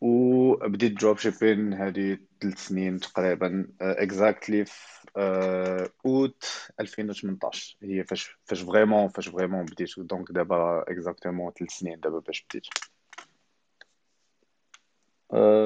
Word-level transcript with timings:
وبديت 0.00 1.00
dropshipping 1.00 1.74
هذه 1.74 2.18
ثلاث 2.42 2.58
سنين 2.58 3.00
تقريبا 3.00 3.68
exactly 3.80 4.64
في 4.64 5.08
أوت 6.06 6.44
2018 6.80 7.76
هي 7.82 8.04
فاش 8.04 8.38
فاش 8.44 8.60
vraiment 8.62 9.08
فاش 9.08 9.28
vraiment 9.28 9.64
بديت. 9.64 9.90
donc 9.98 10.32
دابا 10.32 10.84
exactement 10.88 11.52
ثلاث 11.58 11.70
سنين 11.70 12.00
دابا 12.00 12.18
باش 12.18 12.46
بديت. 12.50 12.66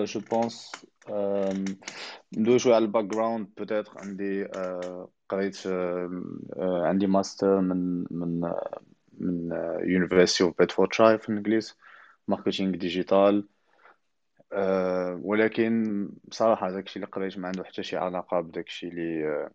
je 0.09 0.21
pense 0.21 0.73
ندوي 2.37 2.59
شوية 2.59 2.75
على 2.75 2.85
ال 2.85 3.05
background 3.05 3.49
peut-être 3.57 3.93
عندي 3.97 4.45
قريت 5.29 5.67
عندي 6.59 7.07
ماستر 7.07 7.61
من 7.61 8.05
من 8.11 8.53
من 9.19 9.51
University 9.85 10.45
of 10.45 10.59
Bedford 10.59 10.93
في 10.93 11.29
الإنجليز. 11.29 11.77
marketing 12.29 12.77
digital 12.77 13.49
أه 14.53 15.21
ولكن 15.25 16.09
بصراحة 16.25 16.71
داكشي 16.71 16.97
اللي 16.97 17.07
قريت 17.07 17.39
ما 17.39 17.49
عنده 17.49 17.65
حتى 17.65 17.83
شي 17.83 17.97
علاقة 17.97 18.41
بداكشي 18.41 18.89
اللي 18.89 19.29
أه 19.29 19.51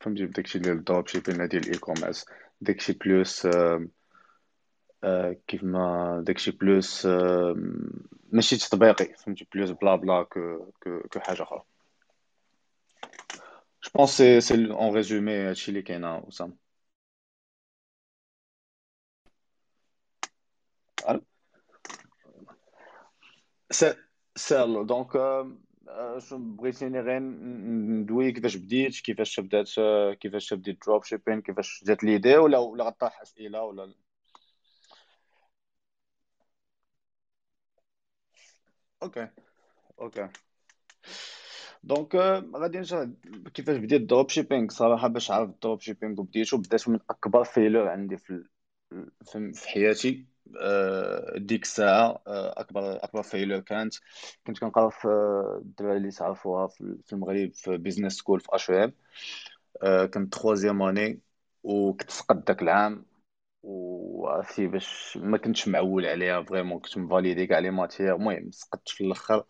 فهمتي 0.00 0.26
بداكشي 0.26 0.58
ديال 0.58 0.76
ال 0.76 1.06
dropshipping 1.06 1.48
ديال 1.48 1.62
ال 1.62 1.78
e-commerce 1.78 2.26
داكشي 2.60 2.92
plus 2.92 3.46
أه 3.46 3.88
أه 5.04 5.36
كيف 5.46 5.64
ما 5.64 6.22
داكشي 6.26 6.50
plus 6.50 7.06
أه 7.06 7.56
ماشي 8.32 8.56
تطبيقي 8.56 9.14
فهمتي 9.14 9.46
plus 9.54 9.70
بلا 9.70 9.96
بلا 9.96 10.22
que 10.22 10.72
que 11.12 11.20
حاجة 11.20 11.42
أخرى. 11.42 11.62
je 13.84 13.90
pense 13.94 14.10
c'est 14.10 14.40
c'est 14.40 14.54
en 14.70 14.94
résumé 14.94 15.32
هادشي 15.36 15.68
اللي 15.70 15.82
كاين 15.82 16.04
وسام 16.04 16.56
سهل 24.46 24.86
donc 24.86 25.12
بغيتيني 26.32 27.00
غير 27.00 27.18
ندوي 27.20 28.32
كيفاش 28.32 28.56
بديت 28.56 29.00
كيفاش 29.00 29.40
بدات 29.40 29.70
كيفاش 30.20 30.54
بديت 30.54 30.78
dropshipping 30.86 31.40
كيفاش 31.40 31.84
جات 31.86 32.04
l'idée 32.04 32.36
ولا 32.36 32.58
ولا 32.58 32.84
غطرح 32.84 33.20
أسئلة 33.22 33.62
ولا 33.62 33.94
OK 39.02 39.28
OK 40.00 40.28
donc 41.84 42.14
غادي 42.56 42.78
نشرح 42.78 43.08
كيفاش 43.54 43.76
بديت 43.76 44.02
dropshipping 44.02 44.68
صراحة 44.70 45.08
باش 45.08 45.30
عرفت 45.30 45.62
dropshipping 45.62 46.20
وبديتو 46.20 46.56
بدات 46.56 46.88
من 46.88 46.98
أكبر 47.10 47.44
failure 47.44 47.88
عندي 47.88 48.16
في 48.16 48.44
في 49.54 49.68
حياتي. 49.68 50.26
آه، 50.26 50.29
ديك 51.36 51.62
الساعة 51.62 52.22
آه، 52.26 52.60
أكبر 52.60 53.04
أكبر 53.04 53.22
failure 53.22 53.60
كانت. 53.60 53.94
كنت 54.46 54.58
كنقرأ 54.58 54.88
في 54.90 55.08
الدراري 55.62 55.96
اللي 55.96 56.10
تعرفوها 56.10 56.66
في 56.68 57.12
المغرب 57.12 57.52
في 57.54 57.76
business 57.76 58.12
school 58.14 58.40
في 58.40 58.48
HEM 58.54 58.92
كنت 60.14 60.32
troisième 60.32 60.82
année 60.82 61.20
وكنت 61.62 62.10
سقط 62.10 62.36
داك 62.48 62.62
العام. 62.62 63.06
وعرفتي 63.62 64.66
باش 64.66 65.18
ما 65.22 65.38
كنتش 65.38 65.68
معول 65.68 66.06
عليها 66.06 66.42
vraiment 66.42 66.80
كنت 66.80 66.98
م 66.98 67.05
validé 67.05 67.46
كاع 67.46 67.58
les 67.58 67.70
matières. 67.70 68.16
المهم 68.16 68.50
سقطت 68.52 68.88
في 68.88 69.04
الأخر. 69.04 69.44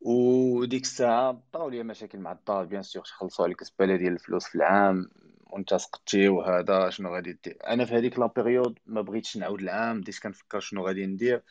وديك 0.00 0.82
الساعة 0.82 1.42
طراو 1.52 1.68
لي 1.68 1.82
مشاكل 1.82 2.18
مع 2.18 2.32
الدار 2.32 2.64
bien 2.64 2.82
sûr 2.82 3.02
خلصوا 3.04 3.44
عليك 3.44 3.64
زباله 3.64 3.96
ديال 3.96 4.12
الفلوس 4.12 4.46
في 4.48 4.54
العام. 4.54 5.10
وأنت 5.50 5.74
سقطتي 5.74 6.28
وهذا 6.28 6.90
شنو 6.90 7.14
غادي 7.14 7.38
دير؟ 7.44 7.58
أنا 7.66 7.84
في 7.84 7.94
هذيك 7.94 8.18
la 8.18 8.26
période 8.26 8.78
ما 8.86 9.00
بغيتش 9.00 9.36
نعاود 9.36 9.60
العام 9.60 10.00
بديت 10.00 10.18
كنفكر 10.18 10.60
شنو 10.60 10.86
غادي 10.86 11.06
ندير. 11.06 11.42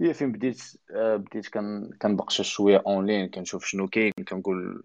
هي 0.00 0.14
فين 0.14 0.32
بديت؟ 0.32 0.62
آه، 0.90 1.16
بديت 1.16 1.48
كنبقشش 2.02 2.52
شوية 2.54 2.82
اونلاين 2.86 3.28
كنشوف 3.28 3.64
شنو 3.66 3.88
كاين 3.88 4.12
كنقول 4.28 4.82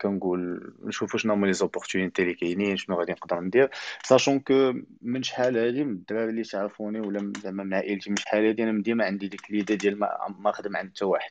كنقول 0.00 0.72
نشوف 0.82 1.16
شنو 1.16 1.32
هما 1.32 1.46
les 1.46 1.52
opportunités 1.52 2.22
اللي 2.22 2.34
كاينين 2.34 2.76
شنو 2.76 2.96
غادي 2.96 3.12
نقدر 3.12 3.40
ندير. 3.40 3.70
sachant 4.04 4.40
que 4.40 4.74
من 5.02 5.22
شحال 5.22 5.58
هادي 5.58 5.84
من 5.84 5.92
الدراري 5.92 6.30
اللي 6.30 6.42
تعرفوني 6.42 7.00
ولا 7.00 7.32
زعما 7.42 7.64
من 7.64 7.74
عائلتي 7.74 8.10
من 8.10 8.16
شحال 8.16 8.46
هادي 8.46 8.62
أنا 8.62 8.82
ديما 8.82 9.04
عندي 9.04 9.28
ديك 9.28 9.50
l'idée 9.50 9.76
ديال 9.76 9.98
ما, 9.98 10.08
ما 10.38 10.52
خدم 10.52 10.76
عند 10.76 10.90
حتى 10.90 11.04
واحد. 11.04 11.30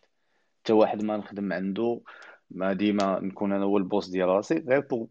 حتى 0.63 0.73
واحد 0.73 1.03
ما 1.03 1.17
نخدم 1.17 1.53
عنده. 1.53 2.01
ما 2.51 2.73
ديما 2.73 3.19
نكون 3.19 3.51
أنا 3.53 3.65
هو 3.65 3.77
ال 3.77 3.84
boss 3.84 4.09
ديال 4.09 4.27
راسي 4.29 4.55
غير 4.67 4.79
بو 4.79 5.09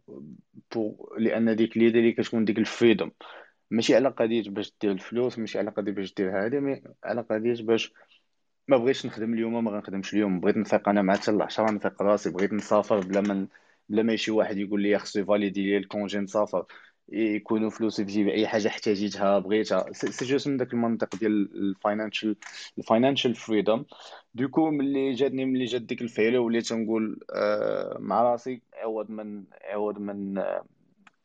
بو 0.75 1.15
لأن 1.19 1.57
ديك 1.57 1.77
l'idée 1.77 1.99
اللي 1.99 2.13
كتكون 2.13 2.45
ديك 2.45 2.59
ال 2.59 2.64
freedom. 2.64 3.11
ماشي 3.71 3.97
على 3.97 4.09
قضية 4.09 4.43
باش 4.51 4.73
دير 4.83 4.93
الفلوس 4.93 5.39
ماشي 5.39 5.59
على 5.59 5.71
قضية 5.71 5.93
باش 5.93 6.15
دير 6.15 6.47
هذه 6.47 6.61
mais 6.61 6.83
على 7.05 7.21
قضية 7.23 7.65
باش 7.65 7.93
ما 8.69 8.77
بغيتش 8.77 9.07
نخدم 9.07 9.35
اليوم 9.35 9.65
ما 9.65 9.71
غنخدمش 9.71 10.15
اليوم. 10.15 10.41
بغيت 10.41 10.57
نفيق 10.57 10.89
أنا 10.89 11.03
مع 11.03 11.15
حتى 11.17 11.31
العشرة 11.31 11.71
نفيق 11.71 12.03
راسي. 12.03 12.31
بغيت 12.31 12.53
نسافر 12.53 13.01
بلا 13.01 13.21
من 13.21 13.49
بلا 13.89 14.03
ما 14.03 14.17
شي 14.17 14.31
واحد 14.31 14.57
يقول 14.59 14.83
لي 14.83 14.99
خصو 14.99 15.21
ي 15.21 15.26
valider 15.26 15.62
لي 15.71 15.77
ال 15.77 15.84
congé 15.84 16.19
نسافر. 16.19 16.67
يكونوا 17.09 17.71
فلوسي 17.71 18.05
في 18.05 18.12
جيبي. 18.12 18.33
أي 18.33 18.47
حاجة 18.47 18.69
احتاجيتها 18.69 19.39
بغيتها. 19.39 19.93
c'est 19.93 20.25
juste 20.25 20.49
من 20.49 20.56
داك 20.56 20.72
المنطق 20.72 21.17
ديال 21.17 21.50
ال 21.56 21.65
financial 21.65 22.37
ال 22.78 22.84
financial 22.84 23.34
freedom 23.34 23.87
donc 24.34 24.71
ملي 24.71 25.12
جاتني 25.12 25.44
ملي 25.44 25.65
جات 25.65 25.83
ديك 25.83 26.03
ال 26.03 26.07
failure 26.07 26.39
وليت 26.39 26.72
نقول 26.72 27.21
آه 27.34 27.97
مع 28.00 28.22
راسي 28.22 28.62
عوض 28.75 29.11
من 29.11 29.44
عوض 29.65 29.99
من 29.99 30.39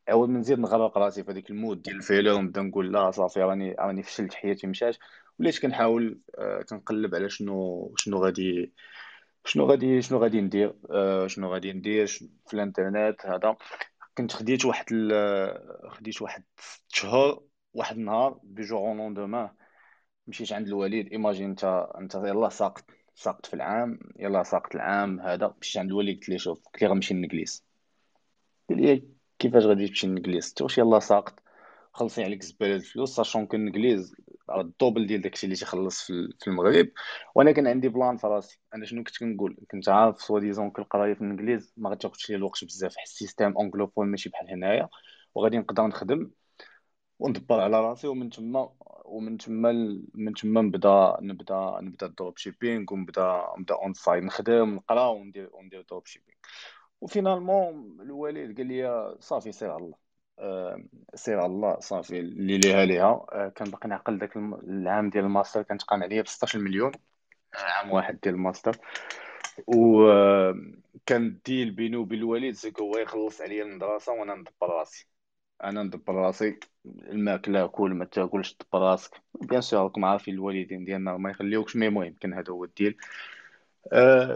عوض 0.10 0.30
من 0.30 0.40
نزيد 0.40 0.60
نغرق 0.60 0.98
راسي 0.98 1.24
في 1.24 1.32
هذيك 1.32 1.50
ال 1.50 1.56
mood 1.56 1.82
ديال 1.82 1.96
ال 1.96 2.01
failure 2.01 2.36
ونبدا 2.36 2.62
نقول 2.62 2.94
لا 2.94 3.12
صافي 3.12 3.40
راني 3.40 3.76
راني 3.80 4.04
فشلت 4.04 4.34
حياتي 4.34 4.68
مشات 4.68 4.98
وليت 5.40 5.60
كنحاول 5.62 6.20
آه 6.38 6.62
كنقلب 6.62 7.16
على 7.16 7.30
شنو 7.30 7.94
شنو 7.98 8.18
غادي 8.18 8.72
شنو 9.46 9.66
غادي 9.66 10.02
شنو 10.02 10.18
غادي 10.20 10.42
ندير 10.42 10.74
آه 10.90 11.28
شنو 11.28 11.54
غادي 11.54 11.74
ندير 11.74 12.08
في 12.08 12.54
الانترنت 12.54 13.26
هذا. 13.26 13.58
كنت 14.18 14.32
خديت 14.32 14.66
واحد 14.66 14.86
خديت 15.90 16.22
واحد 16.22 16.44
ست 16.58 16.84
شهور 16.96 17.44
واحد 17.74 17.98
النهار 17.98 18.40
du 18.44 18.64
jour 18.64 18.80
au 18.80 18.98
lendemain 18.98 19.50
مشيت 20.28 20.54
عند 20.54 20.68
الوالد 20.68 21.08
imagine 21.12 21.50
انت 21.50 21.64
انت 21.98 22.16
يلاه 22.16 22.50
ساقط 22.50 22.86
ساقط 23.16 23.46
في 23.46 23.54
العام 23.54 24.00
يلاه 24.20 24.44
ساقط 24.44 24.76
العام 24.76 25.20
هذا. 25.20 25.56
مشيت 25.62 25.78
عند 25.78 25.90
الوالد 25.90 26.16
قلت 26.16 26.30
ليه 26.30 26.38
شوف 26.38 26.60
قلت 26.66 26.82
ليه 26.82 26.90
غنمشي 26.90 27.14
للإنجليز 27.14 27.64
قال 28.70 28.82
لي 28.82 29.04
كيفاش 29.40 29.66
غادي 29.66 29.88
تمشي 29.88 30.08
للإنجليز 30.08 30.50
قلت 30.50 30.62
واش 30.62 30.78
يلاه 30.78 31.00
ساقط 31.00 31.40
خلصي 31.94 32.24
عليك 32.24 32.44
زبالة 32.44 32.76
الفلوس 32.76 33.16
sachant 33.16 33.46
que 33.48 33.58
الإنجليز 33.58 34.16
على 34.52 34.62
ال 34.62 34.68
double 34.68 35.08
ديال 35.08 35.22
داكشي 35.22 35.46
اللي 35.46 35.56
تيخلص 35.56 36.04
في 36.04 36.48
المغرب. 36.48 36.88
وأنا 37.36 37.52
كان 37.52 37.68
عندي 37.68 37.90
plan 37.90 38.18
في 38.18 38.28
راسي. 38.28 38.60
أنا 38.76 38.86
شنو 38.86 39.04
كنت 39.04 39.18
كنقول؟ 39.18 39.58
كنت 39.72 39.90
عارف 39.90 40.22
soi-disant 40.22 40.72
que 40.72 40.82
القرايه 40.82 41.14
في 41.14 41.22
الإنجليز 41.22 41.74
ما 41.78 41.90
غاتاخذش 41.90 42.30
لي 42.30 42.36
الوقت 42.36 42.64
بزاف. 42.64 42.96
حيت 42.98 43.08
ال 43.08 43.14
système 43.14 43.58
anglophone 43.58 44.08
ماشي 44.08 44.30
بحال 44.30 44.50
هنايا 44.50 44.90
وغادي 45.36 45.58
نقدر 45.58 45.88
نخدم 45.88 46.32
وندبر 47.20 47.60
على 47.60 47.82
راسي. 47.82 48.08
ومن 48.08 48.30
تما 48.30 48.70
ومن 49.06 49.38
تما 49.38 49.72
من 50.14 50.34
تما 50.34 50.62
نبدا 50.62 51.18
نبدا 51.22 51.78
نبدا 51.82 52.08
drop 52.08 52.38
shipping 52.38 52.94
ونبدا 52.94 53.46
نبدا 53.58 53.76
on 53.76 53.94
side 53.94 54.24
نخدم 54.24 54.76
نقرا 54.76 55.08
وندير 55.08 55.50
وندير 55.54 55.86
drop 55.90 56.06
shipping. 56.06 56.38
و 57.02 57.10
finalement 57.10 57.98
الوالد 58.02 58.58
قال 58.58 58.68
لي 58.68 59.16
صافي 59.20 59.52
سير 59.52 59.72
على 59.72 59.84
الله. 59.84 60.11
سير 61.16 61.40
على 61.40 61.46
الله 61.46 61.80
صافي 61.80 62.20
اللي 62.20 62.58
ليها 62.58 62.86
ليها. 62.86 63.26
آه، 63.32 63.52
كان 63.56 63.72
باقي 63.72 63.90
نعقل 63.90 64.18
داك 64.18 64.38
العام 64.38 65.10
ديال 65.10 65.26
الماستر 65.26 65.62
كانت 65.62 65.84
قام 65.84 66.04
عليا 66.04 66.22
ب 66.22 66.28
16 66.28 66.60
مليون 66.60 66.92
آه، 67.56 67.58
عام 67.58 67.92
واحد 67.92 68.20
ديال 68.24 68.36
الماستر. 68.36 68.78
وكان 69.68 71.26
ال 71.28 71.36
deal 71.36 71.72
بيني 71.72 71.96
وبين 71.96 72.20
الوالد 72.20 72.56
c'est 72.56 72.73
que 72.73 72.84
هو 72.84 72.98
يخلص 72.98 73.42
عليا 73.42 73.64
المدرسة 73.64 74.12
وأنا 74.12 74.36
ندبر 74.36 74.70
راسي. 74.70 75.08
أنا 75.64 75.84
ندبر 75.84 76.16
راسي. 76.16 76.60
الماكله 76.86 77.68
كل 77.68 77.92
ما 77.92 78.06
تاكلش 78.06 78.58
دبر 78.62 78.82
راسك. 78.82 79.22
bien 79.42 79.62
sûr 79.62 79.84
راكم 79.84 80.06
عارفين 80.06 80.34
الوالدين 80.34 80.86
ديالنا 80.86 81.18
ما 81.18 81.30
يخليوكش 81.30 81.76
mais 81.76 81.88
المهم 81.88 82.16
كان 82.20 82.34
هذا 82.34 82.54
هو 82.54 82.64
ال 82.64 82.69
deal. 82.69 82.98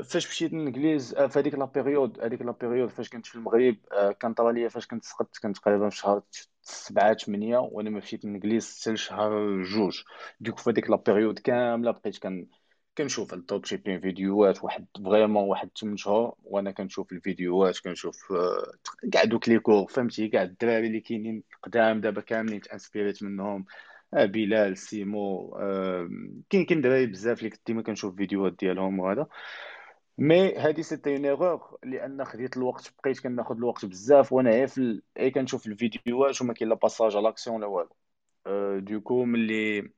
فاش 0.04 0.28
مشيت 0.28 0.54
للإنجليز 0.54 1.16
أه 1.16 1.28
في 1.28 1.40
هذيك 1.40 1.54
la 1.56 1.66
période 1.66 2.20
هذيك 2.22 2.42
la 2.42 2.52
période 2.52 2.90
فاش 2.90 3.10
كنت 3.10 3.26
في 3.26 3.36
المغرب 3.36 3.78
أه 3.92 4.12
كان 4.12 4.34
طرا 4.34 4.52
ليا 4.52 4.70
فاش 4.70 4.88
كنت 4.88 5.04
سقطت 5.04 5.38
كنت 5.38 5.58
تقريبا 5.58 5.90
في 5.90 5.98
شهر 5.98 6.22
سبعة 6.62 7.14
ثمانية 7.18 7.58
وأنا 7.58 7.90
ما 7.90 7.98
مشيت 7.98 8.26
للإنجليز 8.26 8.80
حتى 8.82 8.92
لشهر 8.92 9.64
جوج. 9.64 10.04
donc 10.40 10.60
في 10.60 10.70
هذيك 10.70 10.90
la 10.90 10.96
période 10.96 11.40
كاملة 11.40 11.92
بقيت 11.92 12.18
كن 12.18 12.48
كنشوف 12.98 13.34
ال 13.34 13.40
drop 13.40 13.66
shipping 13.66 14.02
فيديوهات 14.02 14.64
واحد 14.64 14.88
vraiment 15.06 15.44
واحد 15.44 15.70
8 15.82 15.98
شهور 15.98 16.36
وأنا 16.44 16.72
كنشوف 16.72 17.12
الفيديوهات 17.12 17.80
كنشوف 17.80 18.34
كاع 19.14 19.24
دوك 19.24 19.50
les 19.50 19.60
cours 19.60 19.88
فهمتي؟ 19.88 20.28
كاع 20.28 20.44
الدراري 20.44 20.88
اللي 20.88 21.00
كاينين 21.00 21.44
قدام 21.64 22.02
دابا 22.02 22.22
كاملين 22.22 22.62
ت 22.62 22.68
inspirer 22.68 23.18
ت 23.18 23.24
منهم. 23.24 23.66
آه 24.16 24.26
بلال 24.26 24.78
سيمو 24.78 25.56
آه 25.60 26.10
كاين 26.50 26.66
كاين 26.66 26.82
دراري 26.82 27.06
بزاف 27.06 27.40
اللي 27.40 27.50
كنت 27.50 27.62
ديما 27.68 27.82
كنشوف 27.84 28.16
فيديوهات 28.16 28.54
ديالهم 28.60 29.00
وهذا. 29.00 29.28
mais 30.18 30.56
هادي 30.58 30.84
c'était 30.84 31.16
une 31.16 31.26
erreur 31.26 31.78
لأن 31.84 32.26
خديت 32.26 32.58
الوقت 32.58 32.94
بقيت 33.04 33.20
كناخذ 33.20 33.56
الوقت 33.58 33.86
بزاف 33.86 34.34
وأنا 34.34 34.50
غير 34.52 35.02
اي 35.20 35.32
كنشوف 35.32 35.68
الفيديوهات 35.68 36.42
وما 36.42 36.54
كاين 36.54 36.70
لا 36.70 36.76
passage 36.76 37.18
à 37.18 37.23
l'action 37.23 37.62
لا 37.62 37.68
والو. 37.68 37.90
donc 38.80 39.26
ملي 39.26 39.90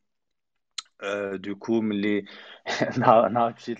آه، 1.03 1.35
donc 1.35 1.81
ملي 1.81 2.25
نهار 2.99 3.53
مشيت 3.53 3.77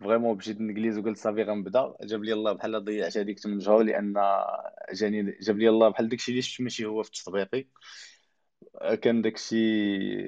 vraiment 0.00 0.36
مشيت 0.36 0.56
للإنجليز 0.60 0.98
وقلت 0.98 1.18
صافي 1.18 1.42
غنبدأ 1.42 1.94
جاب 2.02 2.24
لي 2.24 2.32
الله 2.32 2.52
بحال 2.52 2.84
ضيعت 2.84 3.16
هذيك 3.18 3.38
8 3.40 3.60
شهور 3.60 3.82
لأن 3.82 4.14
جاني 4.92 5.38
جاب 5.40 5.58
لي 5.58 5.68
الله 5.68 5.88
بحال 5.88 6.08
داكشي 6.08 6.30
اللي 6.32 6.42
شفت 6.42 6.60
ماشي 6.60 6.84
هو 6.86 7.02
في 7.02 7.08
التطبيقي. 7.10 7.58
آه، 7.60 7.64
كان 9.02 9.22
داكشي 9.22 9.56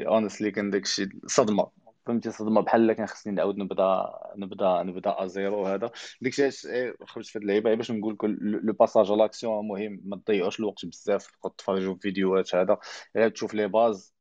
honestly 0.07 0.51
كان 0.51 0.71
داكشي 0.71 1.09
صدمة. 1.27 1.71
فهمتي؟ 2.07 2.31
صدمة 2.31 2.61
بحال 2.61 2.93
كان 2.93 3.07
خصني 3.07 3.33
نعاود 3.33 3.59
نبدا 3.59 4.13
نبدا 4.37 4.83
نبدا 4.83 5.25
à 5.25 5.33
zéro 5.33 5.67
هذا. 5.67 5.91
داكشي 6.21 6.43
علاش 6.43 6.67
إيه، 6.67 6.97
خرجت 7.07 7.29
في 7.29 7.39
هاد 7.39 7.43
اللعيبة. 7.43 7.75
باش 7.75 7.91
نقول 7.91 8.15
لك 8.15 8.25
le 8.65 8.73
passage 8.73 9.13
à 9.13 9.19
l'action 9.19 9.69
مهم 9.69 10.01
ما 10.05 10.17
تضيعوش 10.17 10.61
الوقت 10.61 10.87
بزاف. 10.87 11.27
تفرجوا 11.59 11.95
في 11.95 12.01
فيديوهات 12.01 12.55
هذا. 12.55 12.79
غير 13.17 13.29
تشوف 13.29 13.55
les 13.55 13.69
bases 13.69 14.15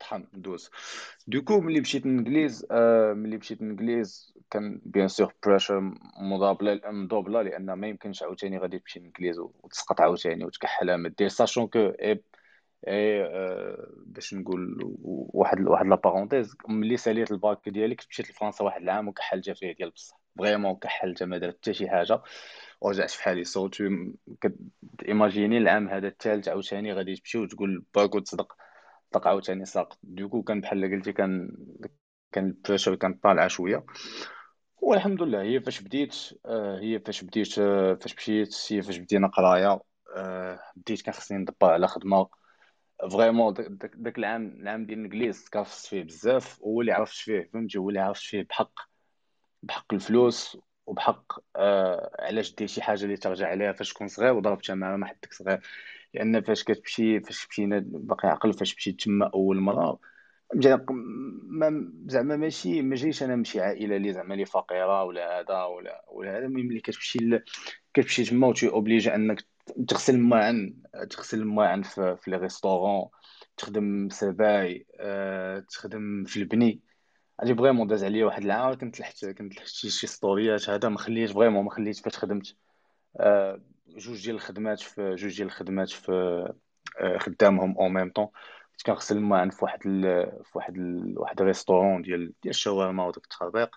طحن 0.00 0.26
دوز. 0.32 0.70
donc 1.26 1.60
ملي 1.60 1.80
مشيت 1.80 2.06
للإنجليز 2.06 2.66
آه 2.70 3.12
ملي 3.12 3.36
مشيت 3.36 3.62
للإنجليز 3.62 4.34
كان 4.50 4.80
bien 4.84 5.08
sûr 5.08 5.34
pressure 5.46 5.80
مضابلة 6.20 6.80
مدوبله 6.84 7.42
لأن 7.42 7.72
ما 7.72 7.88
يمكنش 7.88 8.22
عاوتاني 8.22 8.58
غادي 8.58 8.78
تمشي 8.78 8.98
للإنجليز 9.00 9.38
وتسقط 9.38 10.00
عاوتاني 10.00 10.44
وتكحلها 10.44 10.96
ما 10.96 11.08
دير 11.08 11.28
sachant 11.28 11.66
que 11.66 11.92
اي 12.88 13.24
آه 13.24 13.86
باش 14.06 14.34
نقول 14.34 14.78
واحد 15.34 15.60
واحد 15.60 15.86
la 15.86 15.96
parenthèse 15.96 16.56
ملي 16.68 16.96
ساليت 16.96 17.30
الباك 17.32 17.68
ديالي 17.68 17.94
كنت 17.94 18.08
مشيت 18.08 18.30
لفرنسا 18.30 18.64
واحد 18.64 18.82
العام 18.82 19.08
وكحلت 19.08 19.50
فيه 19.50 19.72
ديال 19.72 19.90
بصح. 19.90 20.20
vraiment 20.38 20.76
كحلت 20.76 21.22
ما 21.22 21.38
درت 21.38 21.56
حتى 21.56 21.74
شي 21.74 21.88
حاجة. 21.90 22.22
ورجعت 22.80 23.10
في 23.10 23.22
حالي 23.22 23.44
so 23.44 23.68
imaginez 25.08 25.58
العام 25.58 25.88
هذا 25.88 26.08
الثالث 26.08 26.48
عاوتاني 26.48 26.92
غادي 26.92 27.16
تمشي 27.16 27.38
وتقول 27.38 27.84
باك 27.94 28.14
وتصدق 28.14 28.56
طلق 29.12 29.28
عاوتاني 29.28 29.64
ساقط 29.64 29.98
donc 30.02 30.42
كان 30.42 30.60
بحال 30.60 30.90
قلتي 30.92 31.12
كان 31.12 31.56
كان 32.32 32.46
ال 32.46 32.51
pressure 32.51 32.94
كان 32.94 33.14
طالعة 33.14 33.48
شوية. 33.48 33.84
والحمد 34.82 35.22
لله 35.22 35.42
هي 35.42 35.60
فاش 35.60 35.80
بديت 35.80 36.14
آه، 36.46 36.78
هي 36.80 37.00
فاش 37.00 37.24
بديت 37.24 37.58
آه، 37.58 37.94
فاش 37.94 38.16
مشيت 38.16 38.72
هي 38.72 38.82
فاش 38.82 38.98
بدينا 38.98 39.28
قراية. 39.28 39.80
بديت 40.76 41.02
كان 41.02 41.14
خصني 41.14 41.38
ندبر 41.38 41.70
على 41.70 41.86
خدمة. 41.88 42.39
vraiment 43.08 43.54
داك 43.94 44.18
العام 44.18 44.46
العام 44.60 44.86
ديال 44.86 44.98
الإنجليز 44.98 45.48
كرفست 45.48 45.86
فيه 45.86 46.02
بزاف 46.02 46.62
هو 46.62 46.80
اللي 46.80 46.92
عرفت 46.92 47.16
فيه 47.16 47.50
فهمتي؟ 47.52 47.78
هو 47.78 47.88
اللي 47.88 48.00
عرفت 48.00 48.22
فيه 48.22 48.42
بحق 48.42 48.72
بحق 49.62 49.94
الفلوس 49.94 50.58
وبحق 50.86 51.32
آه 51.56 52.10
علاش 52.18 52.54
دير 52.54 52.66
شي 52.66 52.82
حاجة 52.82 53.04
اللي 53.04 53.16
ترجع 53.16 53.48
عليها 53.48 53.72
فاش 53.72 53.92
تكون 53.92 54.08
صغير 54.08 54.32
وضربتها 54.32 54.74
مع 54.74 54.96
ما 54.96 55.06
حدك 55.06 55.32
صغير. 55.32 55.60
لأن 56.14 56.40
فاش 56.42 56.64
كتمشي 56.64 57.20
فاش 57.20 57.48
مشينا 57.50 57.82
باقي 57.86 58.28
عقل 58.28 58.52
فاش 58.52 58.76
مشيت 58.76 59.00
تما 59.00 59.30
أول 59.34 59.60
مرة 59.60 59.98
ما 60.54 61.92
زعما 62.06 62.36
ماشي 62.36 62.82
ما 62.82 62.96
جايش 62.96 63.22
أنا 63.22 63.36
نمشي 63.36 63.60
عائلة 63.60 63.96
اللي 63.96 64.12
زعما 64.12 64.34
اللي 64.34 64.44
فقيرة 64.44 65.04
ولا 65.04 65.40
هذا 65.40 65.64
ولا 65.64 66.04
ولا 66.08 66.38
هذا. 66.38 66.46
المهم 66.46 66.66
ملي 66.66 66.80
كتمشي 66.80 67.18
كتمشي 67.94 68.24
تما 68.24 68.46
و 68.46 68.50
t'es 68.50 68.68
obligé 68.68 69.14
أنك 69.14 69.44
تغسل 69.88 70.14
الماعن 70.14 70.74
تغسل 71.10 71.38
الماعن 71.38 71.82
في, 71.82 72.16
في 72.16 72.30
les 72.30 72.36
restaurants 72.36 73.08
تخدم 73.56 74.08
سباي 74.08 74.86
أه 75.00 75.58
تخدم 75.60 76.24
في 76.24 76.36
البني 76.36 76.80
هادي 77.40 77.54
vraiment 77.54 77.86
داز 77.86 78.04
عليا 78.04 78.24
واحد 78.24 78.44
العام 78.44 78.74
كنت 78.74 79.00
لحت 79.00 79.24
كنت 79.24 79.56
لحت 79.56 79.66
شي 79.66 80.06
ستوريات 80.06 80.70
هذا 80.70 80.88
ما 80.88 80.98
خليت 80.98 81.30
vraiment 81.30 81.64
ما 81.64 81.70
خليت 81.70 81.98
فاش 81.98 82.18
خدمت 82.18 82.56
أه 83.16 83.60
جوج 83.88 84.24
ديال 84.24 84.34
الخدمات 84.34 84.80
في 84.80 85.14
جوج 85.14 85.36
ديال 85.36 85.46
الخدمات 85.46 85.90
في 85.90 86.12
أه 87.00 87.18
خدامهم 87.18 87.78
en 87.78 87.92
même 87.92 88.10
temps 88.10 88.28
كنت 88.72 88.86
كنغسل 88.86 89.16
الماعن 89.16 89.50
في 89.50 89.64
واحد. 89.64 89.82
في 90.44 90.50
واحد. 90.54 90.74
واحد 91.16 91.40
ال 91.40 91.46
restaurant 91.46 92.02
ديال 92.02 92.32
ديال 92.42 92.50
الشاورما 92.50 93.06
وداك 93.06 93.24
التخربيق 93.24 93.76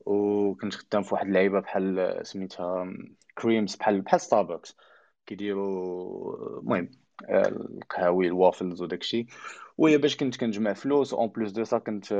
وكنت 0.00 0.74
خدام 0.74 1.02
في 1.02 1.14
واحد 1.14 1.26
اللعيبة 1.26 1.60
بحال 1.60 2.20
سميتها 2.22 2.92
Creams 3.38 3.76
بحال 3.76 4.00
بحال 4.00 4.20
ستاربكس 4.20 4.76
كيديروا 5.26 6.58
المهم 6.60 6.90
القهاوي 7.30 8.26
الوافلز 8.26 8.82
وداكشي 8.82 9.26
وهي 9.78 9.98
باش 9.98 10.16
كنت 10.16 10.36
كنجمع 10.36 10.72
فلوس 10.72 11.14
en 11.14 11.28
plus 11.28 11.52
de 11.52 11.64
ça 11.64 11.78
كنت 11.78 12.12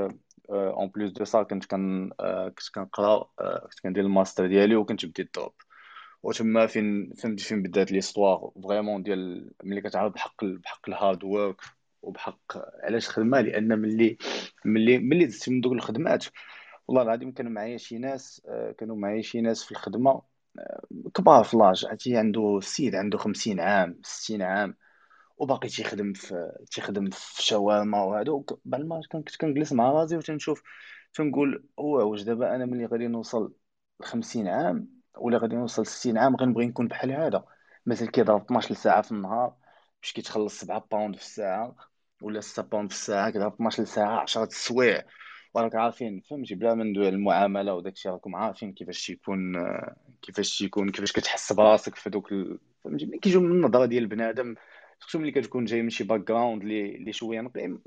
en 0.50 0.88
plus 0.88 1.12
de 1.12 1.25
ça 1.25 1.43
كنت 1.43 1.64
كن 1.64 2.11
كنت 2.49 2.69
كنقرا 2.75 3.31
كنت 3.62 3.81
كندير 3.82 4.05
الماستر 4.05 4.47
ديالي 4.47 4.76
وكنت 4.76 5.06
بديت 5.06 5.35
drop 5.35 5.53
وتما 6.23 6.67
فين 6.67 7.12
فهمتي 7.14 7.44
فين 7.44 7.62
بدات 7.62 7.93
l'histoire 7.93 8.50
vraiment 8.64 9.03
ديال 9.03 9.50
ملي 9.64 9.81
كتعرف 9.81 10.12
بحق 10.12 10.44
بحق 10.44 10.88
ال 10.88 10.96
hard 10.96 11.25
work 11.25 11.61
وبحق 12.03 12.41
علاش 12.85 13.08
خدمة؟ 13.08 13.41
لأن 13.41 13.79
ملي 13.79 14.19
ملي 14.64 14.99
ملي 14.99 15.25
دزت 15.25 15.49
من 15.49 15.61
دوك 15.61 15.73
الخدمات 15.73 16.25
والله 16.88 17.03
العظيم 17.03 17.32
كانوا 17.32 17.53
معايا 17.53 17.76
شي 17.76 17.99
ناس 17.99 18.43
كانوا 18.79 18.97
معايا 18.97 19.23
شي 19.23 19.41
ناس 19.41 19.64
في 19.64 19.73
الخدمة 19.73 20.23
كبار 21.14 21.44
في 21.44 21.56
l'âge 21.56 21.87
عرفتي 21.87 22.17
عنده 22.17 22.58
السيد 22.58 22.94
عنده 22.94 23.19
خمسين 23.19 23.61
عام 23.61 24.00
ستين 24.03 24.43
عام 24.43 24.76
وباقي 25.38 25.69
تيخدم 25.69 26.12
في 26.12 26.53
تيخدم 26.70 27.11
في 27.11 27.43
شاورما 27.43 28.03
وهذا 28.03 28.43
بعد 28.64 28.81
ما 28.81 29.00
كنت 29.12 29.37
كنجلس 29.37 29.73
مع 29.73 29.91
راسي 29.91 30.17
وتنشوف 30.17 30.62
تنقول 31.14 31.64
هو 31.79 32.11
واش 32.11 32.23
دابا 32.23 32.55
أنا 32.56 32.67
ملي 32.67 32.87
غادي 32.87 33.06
نوصل 33.06 33.55
لخمسين 34.00 34.49
عام 34.49 34.88
ولا 35.19 35.38
غادي 35.38 35.56
نوصل 35.56 35.87
ستين 35.87 36.19
عام 36.19 36.37
غنبغي 36.37 36.67
نكون 36.67 36.88
بحال 36.88 37.12
هذا 37.12 37.44
مثلا 37.87 38.11
كيضرب 38.11 38.44
12 38.44 38.75
ساعه 38.75 39.03
في 39.03 39.12
النهار 39.12 39.56
باش 40.03 40.12
كيتخلص 40.12 40.61
7 40.61 40.87
pound 40.91 41.17
في 41.17 41.23
الساعة 41.23 41.76
ولا 42.23 42.41
6 42.41 42.62
pound 42.62 42.91
في 42.91 42.97
الساعة 42.97 43.31
كيضرب 43.31 43.55
12 43.55 43.85
ساعه 43.85 44.20
10 44.20 44.49
سوايع 44.50 45.05
وراك 45.56 45.75
عارفين 45.75 46.20
فهمتي 46.20 46.55
بلا 46.55 46.75
ندوي 46.75 47.06
على 47.06 47.17
المعاملة 47.17 47.75
وداك 47.75 47.93
الشيء 47.93 48.12
راكم 48.12 48.37
عارفين 48.37 48.73
كيفاش 48.73 49.06
تيكون 49.06 49.55
كيفاش 50.23 50.58
تيكون 50.58 50.91
كيفاش 50.91 51.12
كتحس 51.12 51.53
براسك 51.53 51.94
في 51.94 52.11
دوك 52.11 52.32
ال... 52.32 52.58
فهمتي 52.85 53.06
ملي 53.06 53.19
كيجيو 53.19 53.41
من 53.41 53.50
النظرة 53.50 53.87
ديال 53.87 54.06
بنادم 54.06 54.55
خصوصا 55.00 55.19
ملي 55.19 55.32
كتكون 55.32 55.64
جاي 55.64 55.82
من 55.82 55.91
شي 55.91 56.05
background 56.05 56.62
اللي 56.62 56.97
اللي 56.97 57.12
شوية 57.12 57.41
نقي 57.41 57.79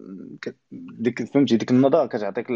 ديك 0.72 1.24
فهمتي 1.24 1.58
ديك 1.58 1.72
النظرة 1.72 2.06
كتعطيك 2.08 2.48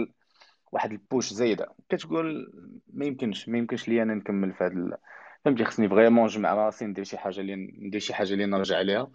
واحد 0.71 0.91
ال 0.91 1.00
push 1.00 1.33
زايدة. 1.33 1.75
كتقول 1.89 2.53
ما 2.93 3.05
يمكنش 3.05 3.49
ما 3.49 3.57
يمكنش 3.57 3.87
لي 3.87 4.01
أنا 4.03 4.13
نكمل 4.15 4.53
في 4.53 4.63
هذا 4.63 4.97
فهمتي 5.45 5.65
خصني 5.65 5.89
vraiment 5.89 6.25
نجمع 6.25 6.53
راسي 6.53 6.85
ندير 6.85 7.03
شي 7.03 7.17
حاجة 7.17 7.39
اللي 7.41 7.55
ندير 7.55 7.99
شي 8.01 8.13
حاجة 8.13 8.33
اللي 8.33 8.45
نرجع 8.45 8.77
عليها 8.77 9.11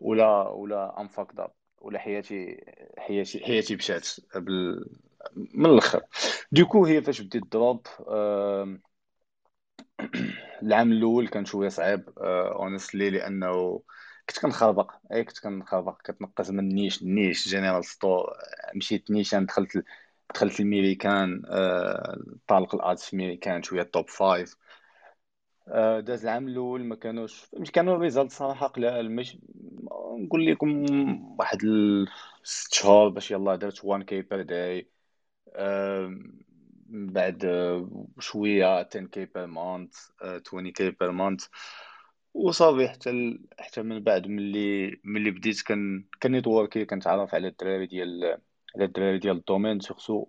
ولا 0.00 0.48
ولا 0.48 1.00
I'm 1.00 1.08
fucked 1.08 1.46
ولا 1.78 1.98
حياتي 1.98 2.64
حياتي 2.98 3.44
حياتي 3.44 3.76
مشات 3.76 4.08
بال... 4.36 4.86
من 5.54 5.66
الآخر 5.66 6.02
donc 6.52 6.86
هي 6.86 7.02
فاش 7.02 7.20
بديت 7.20 7.52
drop 7.52 7.86
العام 10.62 10.92
الأول 10.92 11.28
كان 11.28 11.44
شوية 11.44 11.68
صعيب 11.68 12.10
honestly 12.18 13.10
لأنه 13.10 13.82
كنت 14.28 14.38
كنخربق. 14.38 14.92
اي 15.12 15.24
كنت 15.24 15.38
كنخربق. 15.38 16.02
كتنقز 16.02 16.50
من 16.50 16.68
niche 16.68 17.02
ل 17.02 17.10
niche 17.10 17.48
general 17.48 17.84
store 17.84 18.30
مشيت 18.76 19.10
نيشان 19.10 19.46
دخلت 19.46 19.84
دخلت 20.34 20.60
الميريكان 20.60 21.42
طالق 22.48 22.74
ال 22.74 22.81
ads 22.81 23.02
في 23.02 23.12
الميريكان 23.12 23.62
شوية 23.62 23.82
top 23.82 24.08
five 24.08 24.56
داز 26.00 26.22
العام 26.26 26.48
الأول 26.48 26.84
ما 26.84 26.96
كانوش 26.96 27.46
مش 27.54 27.70
كانوا 27.70 27.96
ال 27.96 28.01
results 28.01 28.32
صراحة 28.32 28.66
قلال. 28.66 29.10
مش 29.16 29.38
نقول 30.18 30.46
لكم 30.46 30.84
واحد 31.38 31.58
ست 32.44 32.74
شهور 32.74 33.08
باش 33.08 33.30
يلاه 33.30 33.56
درت 33.56 33.84
1 33.84 34.02
k 34.04 34.22
per 34.22 34.42
day 34.42 34.90
من 36.88 37.12
بعد 37.12 37.46
شوية 38.18 38.66
10 38.66 39.00
k 39.06 39.24
per 39.24 39.46
month 39.46 39.94
20 40.22 40.72
k 40.72 40.90
per 40.90 41.12
month 41.12 41.46
وصافي 42.34 42.88
حتى 42.88 43.10
ال... 43.10 43.40
حتى 43.58 43.82
من 43.82 44.00
بعد 44.00 44.26
ملي 44.26 45.00
ملي 45.04 45.30
بديت 45.30 45.62
كان 45.62 46.04
كنيتوركي 46.22 46.84
كنتعرف 46.84 47.34
على 47.34 47.48
الدراري 47.48 47.86
ديال 47.86 48.24
على 48.76 48.84
الدراري 48.84 49.18
ديال 49.18 49.36
ال 49.36 49.42
domaine 49.42 49.80
surtout 49.80 50.26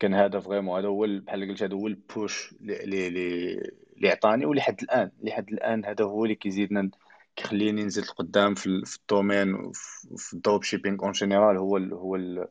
كان 0.00 0.14
هذا 0.14 0.40
vraiment 0.40 0.78
هذا 0.78 0.88
هو 0.88 1.06
بحال 1.06 1.48
قلت 1.48 1.62
هذا 1.62 1.74
هو 1.74 1.86
ال 1.86 2.00
push 2.00 2.54
اللي 2.60 3.08
اللي 3.08 4.08
عطاني. 4.10 4.46
ولحد 4.46 4.82
الآن 4.82 5.10
لحد 5.22 5.48
الآن 5.52 5.84
هذا 5.84 6.04
هو 6.04 6.24
اللي 6.24 6.34
كيزيدنا 6.34 6.90
كيخليني 7.36 7.84
نزيد 7.84 8.04
لقدام 8.04 8.54
في, 8.54 8.82
في 8.84 8.96
ال 8.96 9.03
domaine 9.03 9.54
وفي 9.54 10.32
ال 10.34 10.62
dropshipping 10.62 11.04
en 11.04 11.12
général 11.12 11.56
هو 11.56 11.76
ال 11.76 11.94
هو 11.94 12.16
ال 12.16 12.48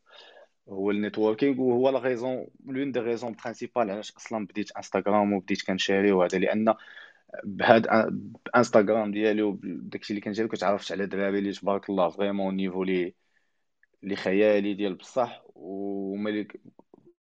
هو 0.69 0.91
ال 0.91 0.98
networking 0.98 1.61
وهو 1.61 1.89
la 1.89 1.99
raison 1.99 2.47
l'une 2.65 2.91
des 2.91 2.99
raisons 2.99 3.35
principales 3.43 3.91
علاش 3.91 4.11
أصلا 4.11 4.45
بديت 4.45 4.71
انستغرام 4.71 5.33
وبديت 5.33 5.63
كنشاري 5.67 6.11
وهذا 6.11 6.37
لأن 6.37 6.73
بهاد 7.43 7.87
انستغرام 8.55 9.11
ديالي 9.11 9.41
وداكشي 9.41 10.13
اللي 10.13 10.21
كنجيب 10.21 10.47
كتعرفت 10.47 10.91
على 10.91 11.05
دراري 11.05 11.39
اللي 11.39 11.51
تبارك 11.51 11.89
الله 11.89 12.09
vraiment 12.09 12.55
niveau 12.55 12.83
لي 12.83 13.13
لي 14.03 14.15
خيالي 14.15 14.73
ديال 14.73 14.95
بصح 14.95 15.43
وهما 15.55 16.29
اللي 16.29 16.47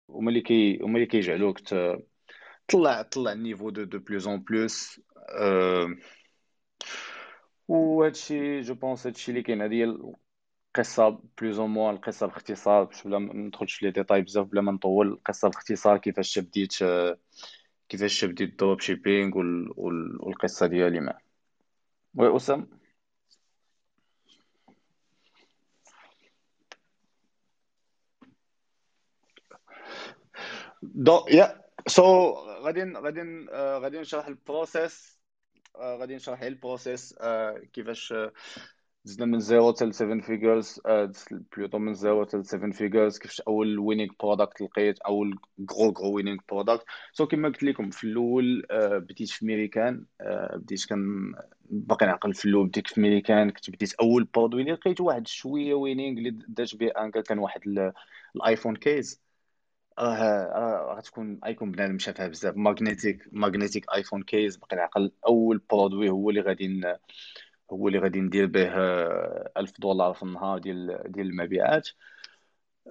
هما 0.10 0.30
اللي 0.30 0.42
كي 0.42 1.06
كيجعلوك 1.06 1.60
طلع 2.68 3.02
طلع 3.02 3.32
ال 3.32 3.37
niveau 3.37 3.70
de 3.70 3.84
de 3.84 4.00
plus 4.00 4.28
en 4.28 4.40
plus 4.40 5.02
وهادشي 7.68 8.62
je 8.62 8.75
pense 8.75 9.08
هادشي 9.08 9.32
اللي 9.32 9.44
كاين 9.44 9.62
هادي 9.62 9.86
قصه 10.75 11.20
plus 11.42 11.60
ou 11.60 11.68
moins 11.68 11.96
القصة 11.96 12.27
باختصار 12.27 12.84
باش 12.84 13.03
بلا 13.03 13.20
ما 13.20 13.34
ندخلش 13.34 13.74
في 13.75 13.86
les 13.86 13.92
détails 13.92 14.22
بزاف 14.22 14.48
بلا 14.48 14.62
ما 14.62 14.72
نطول 14.72 15.08
القصة 15.08 15.50
باختصار 15.50 15.98
كيفاش 15.98 16.39
بديت 16.39 16.74
كيفاش 17.89 18.25
بديت 18.25 18.50
ال 18.50 18.80
dropshipping 18.80 19.38
والقصة 20.20 20.68
ديالي 20.68 21.00
معاه. 21.00 21.20
وي 22.15 22.36
اسام 22.36 22.68
دو 30.82 31.25
يا 31.32 31.62
so 31.88 32.34
غادي 32.63 32.84
غادي 32.94 33.22
آه، 33.51 33.77
غادي 33.77 34.00
نشرح 34.00 34.27
ال 34.28 34.39
process 34.39 35.20
آه، 35.75 35.96
غادي 35.98 36.15
نشرح 36.15 36.42
ال 36.42 36.51
process 36.51 37.16
آه، 37.22 37.58
كيفاش 37.74 38.13
دزنا 39.06 39.26
من 39.26 39.40
zero 39.40 39.74
حتى 39.74 39.92
7 39.92 40.22
figures 40.22 40.82
plutôt 41.58 41.78
من 41.80 41.94
zero 41.94 42.25
حتى 42.26 42.44
7 42.44 42.72
figures 42.72 43.18
كيفاش 43.18 43.42
أول 43.42 43.80
winning 43.80 44.12
product 44.20 44.62
لقيت 44.62 45.00
أول 45.00 45.40
gros 45.72 45.92
gros 45.92 46.16
winning 46.16 46.38
product 46.52 46.86
so 47.13 47.28
كيما 47.28 47.48
قلت 47.50 47.64
لكم 47.64 47.90
في 47.90 48.04
الأول 48.04 48.66
بديت 49.00 49.30
في 49.30 49.46
ميريكان 49.46 50.06
بديت 50.56 50.86
كان 50.86 51.34
باقي 51.70 52.06
نعقل 52.06 52.34
في 52.34 52.46
الأول 52.46 52.68
بديت 52.68 52.88
في 52.88 53.02
ميريكان 53.02 53.50
كنت 53.52 53.70
بديت 53.70 53.94
أول 53.94 54.24
produit 54.24 54.62
اللي 54.62 54.74
لقيت 54.74 55.02
واحد 55.02 55.28
شوية 55.28 55.74
winning 55.74 56.18
اللي 56.18 56.32
دات 56.48 56.76
به 56.76 56.88
أنكا 56.88 57.22
كان 57.22 57.40
واحد 57.40 57.62
الايفون 58.36 58.76
كيز 58.76 59.22
راه 60.00 60.96
غتكون 60.98 61.40
أيكون 61.46 61.72
بنادم 61.72 62.00
شافها 62.00 62.28
بزاف. 62.28 62.56
ماغنيتيك 62.58 63.30
ماغنيتيك 63.32 63.86
iPhone 63.96 64.24
case 64.24 64.58
باقي 64.58 64.76
العقل 64.76 65.12
أول 65.28 65.62
produit 65.72 66.10
هو 66.10 66.30
اللي 66.30 66.42
غادي 66.42 66.82
هو 67.74 67.88
اللي 67.88 68.00
غادي 68.00 68.22
ندير 68.22 68.46
به 68.46 68.68
1000 69.58 69.80
دولار 69.80 70.13
في 70.13 70.24
النهار 70.24 70.58
ديال 70.60 71.03
ديال 71.12 71.27
المبيعات. 71.27 71.89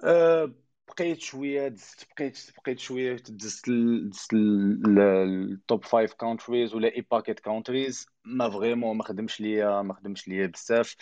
أه، 0.03 0.53
بقيت 0.87 1.19
شوية 1.19 1.67
دزت 1.67 2.07
بقيت 2.17 2.39
بقيت 2.63 2.79
شوية 2.79 3.15
دزت 3.15 3.69
دزت 4.09 4.33
ال 4.33 4.70
top 4.70 5.83
5 5.83 6.13
countries 6.13 6.75
ولا 6.75 6.95
ePacket 6.95 7.39
countries 7.39 8.05
ما 8.25 8.49
vraiment 8.49 8.97
ما 8.97 9.03
خدمش 9.03 9.41
ليا 9.41 9.81
ما 9.81 9.93
خدمش 9.93 10.27
ليا 10.27 10.47
بزاف. 10.47 10.95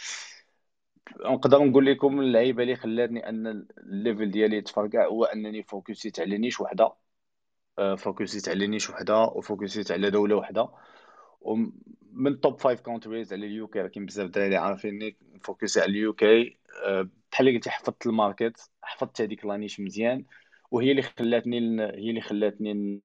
نقدر 1.25 1.63
نقول 1.63 1.85
لكم 1.85 2.19
اللعيبة 2.19 2.63
اللي 2.63 2.75
خلاتني 2.75 3.29
أن 3.29 3.47
ال 3.77 3.86
level 3.86 4.31
ديالي 4.31 4.57
يتفرقع 4.57 5.05
هو 5.07 5.23
أنني 5.25 5.63
فوكسيت 5.63 6.19
على 6.19 6.37
niche 6.37 6.61
وحدة. 6.61 6.93
آه، 7.79 7.95
فوكسيت 7.95 8.49
على 8.49 8.67
niche 8.67 8.89
وحدة 8.89 9.21
وفوكسيت 9.23 9.91
على 9.91 10.09
دولة 10.09 10.35
وحدة. 10.35 10.69
ومن 12.15 12.39
top 12.39 12.61
5 12.61 12.81
countries 12.83 13.33
على 13.33 13.45
ال 13.45 13.67
UK 13.67 13.89
كاين 13.89 14.05
بزاف 14.05 14.29
دراري 14.29 14.57
عارفيني 14.57 15.17
فوكسي 15.43 15.81
على 15.81 15.89
ال 15.91 16.13
UK 16.13 16.57
آه، 16.85 17.09
بحال 17.31 17.47
اللي 17.47 17.57
قلتي 17.57 17.69
حفظت 17.69 18.07
ال 18.07 18.16
market 18.16 18.69
حفظت 18.81 19.21
هذيك 19.21 19.45
la 19.45 19.55
niche 19.55 19.79
مزيان 19.79 20.25
وهي 20.71 20.91
اللي 20.91 21.01
خلاتني 21.01 21.57
هي 21.81 22.09
اللي 22.09 22.21
خلاتني 22.21 23.01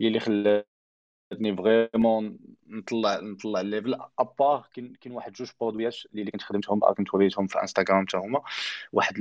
هي 0.00 0.08
اللي 0.08 0.20
خلاتني 0.20 0.64
vraiment 1.56 2.38
نطلع 2.66 3.20
نطلع 3.20 3.60
ال 3.60 3.66
level 3.66 3.96
à 4.18 4.28
part 4.28 4.68
كاين 4.74 5.12
واحد 5.12 5.32
جوج 5.32 5.50
برودويات 5.60 5.96
اللي 6.14 6.30
كنت 6.30 6.42
خدمتهم 6.42 6.80
كنت 6.94 7.14
وريتهم 7.14 7.46
في 7.46 7.62
انستغرام 7.62 8.06
حتى 8.08 8.16
هما. 8.16 8.42
واحد 8.92 9.14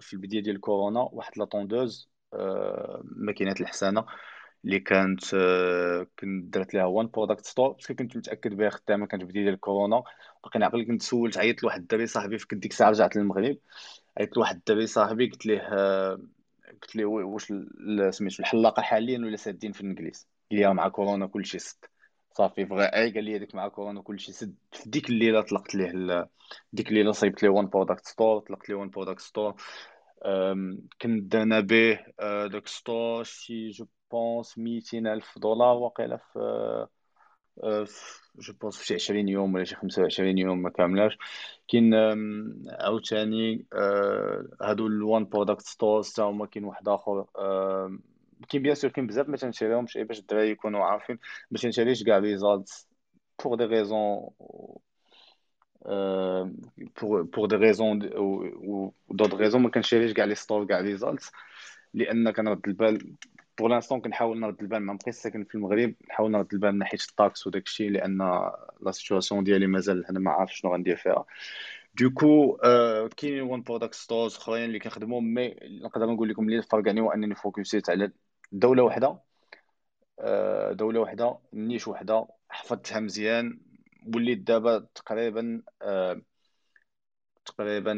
في 0.00 0.12
البداية 0.12 0.42
ديال 0.42 0.60
كورونا 0.60 1.00
واحد 1.12 1.38
la 1.38 1.44
tondeuse 1.44 2.10
آه، 2.34 3.02
ماكينات 3.04 3.60
الحسانه 3.60 4.04
اللي 4.64 4.80
كانت 4.80 5.34
آه، 5.34 6.06
كنت 6.18 6.54
درت 6.54 6.74
لها 6.74 6.84
one 6.84 7.06
product 7.06 7.46
store 7.46 7.68
parce 7.72 7.86
que 7.86 7.94
كنت 7.94 8.16
متأكد 8.16 8.54
بها 8.54 8.70
خدامة 8.70 9.06
كانت 9.06 9.22
في 9.22 9.28
البدايه 9.28 9.44
ديال 9.44 9.60
كورونا 9.60 10.02
باقي 10.44 10.58
نعقل 10.58 10.86
كنت 10.86 11.02
سولت. 11.02 11.38
عيطت 11.38 11.62
لواحد 11.62 11.80
الدري 11.80 12.06
صاحبي 12.06 12.38
في 12.38 12.46
ديك 12.52 12.72
الساعة 12.72 12.90
رجعت 12.90 13.16
للمغرب. 13.16 13.56
عيطت 14.18 14.36
لواحد 14.36 14.56
الدري 14.56 14.86
صاحبي 14.86 15.26
قلت 15.26 15.46
ليه 15.46 15.60
آه، 15.60 16.20
قلت 16.82 16.96
ليه 16.96 17.04
واش 17.04 17.52
سميتو 18.10 18.42
الحلاقة 18.42 18.82
حاليا 18.82 19.18
ولا 19.18 19.36
سادين 19.36 19.72
في 19.72 19.80
الإنجليز؟ 19.80 20.28
قال 20.52 20.74
مع 20.74 20.88
كورونا 20.88 21.26
كلشي 21.26 21.58
سد 21.58 21.84
صافي 22.32 22.64
بغى 22.64 22.84
أي 22.84 23.10
قال 23.10 23.24
لي 23.24 23.36
هذيك 23.36 23.54
مع 23.54 23.68
كورونا 23.68 24.02
كلشي 24.02 24.32
سد 24.32 24.54
في 24.72 24.90
ديك 24.90 25.10
الليلة 25.10 25.40
طلقت 25.40 25.74
ليه 25.74 26.28
ديك 26.72 26.88
الليلة 26.88 27.12
صيبت 27.12 27.42
ليه 27.42 27.50
one 27.50 27.66
product 27.66 28.06
store 28.06 28.40
طلقت 28.40 28.68
ليه 28.68 28.76
one 28.76 28.90
product 28.90 29.20
store 29.20 29.54
كنت 31.02 31.22
دانا 31.32 31.60
به 31.60 31.98
آه، 32.20 32.46
داك 32.46 32.68
store 32.68 33.24
شي 33.24 33.70
je 33.70 33.86
pense 34.12 34.58
200 34.58 35.06
الف 35.06 35.38
دولار 35.38 35.76
واقيلا 35.76 36.16
في 36.16 36.86
je 38.38 38.52
pense 38.60 38.78
في 38.78 38.86
شي 38.86 38.94
20 38.94 39.28
يوم 39.28 39.54
ولا 39.54 39.64
شي 39.64 39.74
25 39.76 40.38
يوم 40.38 40.62
ما 40.62 40.70
كاملاش. 40.70 41.18
كاين 41.68 41.94
عاوتاني 42.80 43.66
آه، 43.72 44.48
هادو 44.62 44.86
ال 44.86 44.96
one 44.96 45.24
product 45.24 45.62
stores 45.62 46.12
حتى 46.12 46.22
هما 46.22 46.46
كاين 46.46 46.64
واحد 46.64 46.88
آخر 46.88 47.26
كاين 48.48 48.62
bien 48.62 48.74
sûr 48.74 48.90
كاين 48.90 49.06
بزاف 49.06 49.28
ما 49.28 49.36
تنشريهمش 49.36 49.98
باش 49.98 50.18
الدراري 50.18 50.50
يكونوا 50.50 50.84
عارفين 50.84 51.18
ما 51.50 51.58
تنشريش 51.58 52.04
كاع 52.04 52.18
results 52.18 52.88
pour 53.44 53.56
des 53.56 53.64
raisons 53.64 54.28
pour 57.02 57.46
des 57.46 57.56
raisons 57.56 58.10
و 58.16 58.92
d'autres 59.10 59.34
raisons 59.34 59.62
ما 59.62 59.70
كنشريش 59.70 60.12
كاع 60.12 60.24
les 60.24 60.34
stores 60.34 60.66
كاع 60.66 60.80
results 60.80 61.30
لأن 61.94 62.30
كنرد 62.30 62.60
البال 62.68 63.14
pour 63.58 63.70
l'instant 63.70 64.00
كنحاول 64.00 64.40
نرد 64.40 64.60
البال 64.60 64.78
ما 64.82 64.92
بقيت 64.92 65.14
ساكن 65.14 65.44
في 65.44 65.54
المغرب 65.54 65.94
نحاول 66.08 66.30
نرد 66.30 66.52
البال 66.52 66.72
من 66.72 66.78
ناحية 66.78 66.98
ال 67.10 67.17
taxe 67.17 67.46
وداك 67.46 67.66
الشيء 67.66 67.90
لأن 67.90 68.18
la 68.80 68.90
situation 68.92 69.44
ديالي 69.44 69.66
مازال 69.66 70.06
أنا 70.06 70.18
ما 70.18 70.30
عارف 70.30 70.56
شنو 70.56 70.72
غندير 70.74 70.96
فيها. 70.96 71.24
donc 71.94 72.56
كاينين 73.16 73.42
one 73.42 73.62
product 73.62 73.94
stores 73.94 74.36
أخرين 74.36 74.64
اللي 74.64 74.78
كنخدموا 74.78 75.20
mais 75.20 75.56
نقدر 75.62 76.06
نقول 76.06 76.28
لكم 76.28 76.48
اللي 76.48 76.62
فرقني 76.62 77.00
هو 77.00 77.10
أنني 77.10 77.34
فوكسيت 77.34 77.90
على 77.90 78.12
دولة 78.52 78.82
واحدة 78.82 79.18
آه، 80.18 80.72
دولة 80.72 81.00
واحدة 81.00 81.38
niche 81.52 81.88
واحدة 81.88 82.26
حفظتها 82.48 83.00
مزيان 83.00 83.60
وليت 84.14 84.38
دابا 84.38 84.78
تقريبا 84.94 85.62
آه، 85.82 86.22
تقريبا 87.46 87.92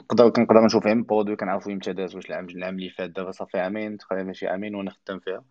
نقدر 0.00 0.30
كنقدر 0.30 0.64
نشوف 0.64 0.86
أي 0.86 1.02
produit 1.02 1.36
كنعرفو 1.36 1.70
يمتى 1.70 1.92
داز 1.92 2.14
واش 2.16 2.26
العام 2.26 2.46
العام 2.50 2.74
اللي 2.74 2.90
فات 2.90 3.10
دابا 3.10 3.30
صافي 3.30 3.58
عامين 3.58 3.98
تقريبا 3.98 4.32
شي 4.32 4.46
عامين 4.48 4.74
وأنا 4.74 4.90
خدام 4.90 5.20
فيها. 5.20 5.44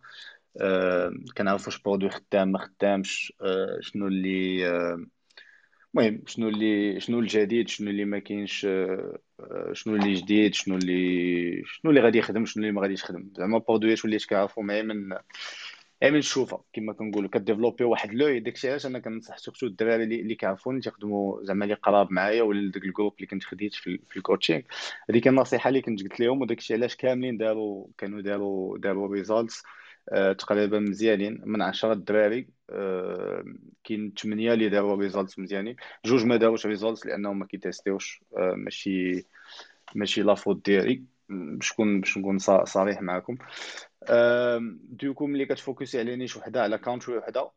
أه 0.60 1.12
كنعرف 1.36 1.66
واش 1.66 1.82
produit 1.82 2.10
خدام 2.10 2.52
ما 2.52 2.58
خدامش 2.58 3.32
أه 3.42 3.78
شنو 3.80 4.06
اللي 4.08 4.68
أه 4.70 5.06
المهم 5.94 6.22
شنو 6.26 6.48
اللي 6.48 7.00
شنو 7.00 7.18
الجديد 7.20 7.68
شنو 7.68 7.90
اللي 7.90 8.04
ما 8.04 8.18
كاينش 8.18 8.64
أه 8.66 9.18
شنو 9.72 9.96
اللي 9.96 10.14
جديد 10.14 10.54
شنو 10.54 10.76
اللي 10.76 11.62
شنو 11.66 11.90
اللي 11.90 12.00
غادي 12.02 12.18
يخدم 12.18 12.46
شنو 12.46 12.62
اللي 12.62 12.72
ما 12.74 12.82
غاديش 12.82 13.02
يخدم. 13.02 13.30
زعما 13.36 13.58
برودويات 13.58 14.04
وليت 14.04 14.26
كنعرفو 14.26 14.62
معايا 14.62 14.82
من 14.82 15.12
غير 16.02 16.12
من 16.12 16.18
الشوفه 16.18 16.64
كما 16.72 16.92
كنقولوا 16.92 17.30
كديفلوبي 17.30 17.84
واحد 17.84 18.14
l'œil. 18.14 18.40
داكشي 18.40 18.68
علاش 18.70 18.86
أنا 18.86 18.98
كنصح 18.98 19.38
surtout 19.38 19.66
الدراري 19.66 20.04
اللي 20.04 20.34
كيعرفوني 20.34 20.80
تيخدموا 20.80 21.44
زعما 21.44 21.64
اللي 21.64 21.74
قراب 21.74 22.12
معايا 22.12 22.42
ولا 22.42 22.70
داك 22.70 22.84
ال 22.84 22.88
groupe 22.88 23.14
اللي 23.16 23.26
كنت 23.26 23.44
خديت 23.44 23.74
في, 23.74 23.98
في 24.08 24.16
ال 24.16 24.21
coaching 24.21 24.62
هذيك 25.10 25.28
النصيحة 25.28 25.68
اللي 25.68 25.80
كنت 25.82 26.02
قلت 26.02 26.20
لهم 26.20 26.40
وداكشي 26.42 26.74
علاش 26.74 26.96
كاملين 26.96 27.36
داروا 27.38 27.86
كانوا 27.98 28.20
داروا 28.20 28.78
داروا 28.78 29.08
results 29.14 29.62
آه 30.12 30.32
تقريبا 30.32 30.78
مزيانين. 30.78 31.42
من 31.46 31.62
10 31.62 31.92
الدراري 31.92 32.48
آه 32.70 33.44
كاين 33.84 34.14
8 34.14 34.52
اللي 34.54 34.68
داروا 34.68 34.96
results 34.96 35.38
مزيانين. 35.38 35.76
جوج 36.04 36.24
ما 36.24 36.36
داروش 36.36 36.66
results 36.66 37.06
لأنهم 37.06 37.38
ما 37.38 37.46
كيتيستيوش 37.46 38.22
آه 38.36 38.54
ماشي 38.56 39.26
ماشي 39.94 40.22
la 40.22 40.34
faute 40.34 40.64
ديالي. 40.64 41.04
باش 41.30 41.72
نكون 41.72 42.00
باش 42.00 42.18
نكون 42.18 42.38
صريح 42.64 43.02
معكم 43.02 43.36
donc 44.90 45.26
ملي 45.26 45.46
كتفوكسي 45.46 45.98
على 45.98 46.16
niche 46.16 46.36
وحدة 46.36 46.62
على 46.62 46.78
country 46.78 47.18
وحدة 47.18 47.50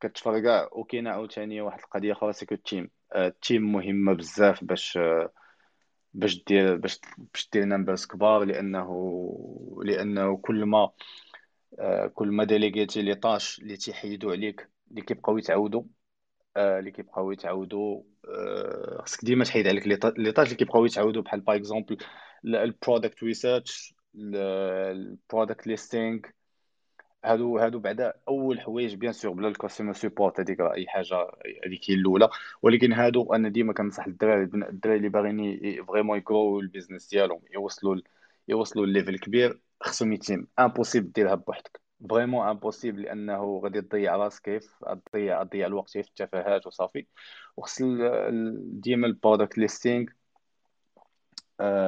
كتفرقع 0.00 0.68
وكاينه 0.72 1.10
عاوتاني 1.10 1.60
واحد 1.60 1.78
القضية 1.78 2.12
أخرى 2.12 2.32
c'est 2.32 2.46
que 2.46 2.54
ال 2.54 2.61
team 2.61 2.90
ال 3.16 3.27
team 3.27 3.72
مهمة 3.72 4.12
بزاف 4.12 4.64
باش 4.64 4.98
باش 6.14 6.44
دير 6.44 6.76
باش 6.76 7.00
باش 7.34 7.50
دير 7.52 7.64
numbers 7.64 8.06
كبار 8.06 8.44
لأنه 8.44 8.88
لأنه 9.84 10.36
كل 10.36 10.64
ما 10.64 10.90
كل 12.14 12.28
ما 12.28 12.44
ديليغيتي 12.44 13.02
les 13.02 13.14
tâches 13.14 13.58
اللي 13.58 13.76
تيحيدوا 13.76 14.32
عليك 14.32 14.68
اللي 14.90 15.02
كيبقاو 15.02 15.38
يتعاودوا 15.38 15.82
اللي 16.56 16.90
كيبقاو 16.90 17.32
يتعاودوا 17.32 18.02
خصك 18.98 19.24
ديما 19.24 19.44
تحيد 19.44 19.68
عليك 19.68 19.86
les 19.86 20.32
tâches 20.32 20.46
اللي 20.46 20.56
كيبقاو 20.56 20.84
يتعاودوا 20.84 21.22
بحال 21.22 21.40
par 21.40 21.56
exemple 21.56 21.96
ال 22.44 22.54
product 22.54 23.22
research 23.24 23.94
ال 24.16 24.35
product 24.35 25.66
listing 25.66 26.20
هادو 27.24 27.58
هادو 27.58 27.78
بعدا 27.78 28.14
أول 28.28 28.60
حوايج 28.60 28.94
bien 28.94 29.12
sûr 29.12 29.32
بلا 29.32 29.48
ال 29.48 29.53
customer 29.53 29.92
support 29.92 30.40
هذيك 30.40 30.60
أي 30.60 30.86
حاجة 30.88 31.16
هذيك 31.66 31.90
هي 31.90 31.94
الأولى. 31.94 32.28
ولكن 32.62 32.92
هادو 32.92 33.34
أنا 33.34 33.48
ديما 33.48 33.72
كنصح 33.72 34.06
الدراري 34.06 34.42
الدراري 34.42 34.96
اللي 34.96 35.08
باغيين 35.08 35.84
vraiment 35.84 36.18
يكرو 36.18 36.60
ال 36.60 36.65
business 36.65 37.08
ديالهم 37.08 37.40
يوصلوا 37.54 37.96
يوصلوا 38.48 38.86
ل 38.86 38.91
level 38.91 39.18
كبير 39.18 39.60
خصهم 39.80 40.12
team 40.12 40.48
impossible 40.58 41.12
ديرها 41.12 41.34
بوحدك. 41.34 41.80
vraiment 42.10 42.48
impossible 42.48 43.02
لأنه 43.02 43.60
غادي 43.64 43.80
تضيع 43.80 44.16
راسك 44.16 44.42
كيف 44.42 44.84
تضيع 45.12 45.42
تضيع 45.44 45.66
الوقت 45.66 45.90
في 45.90 46.00
التفاهات 46.00 46.66
وصافي. 46.66 47.06
وخص 47.56 47.82
ديما 48.62 49.06
ال 49.06 49.12
product 49.12 49.58
listing 49.58 50.06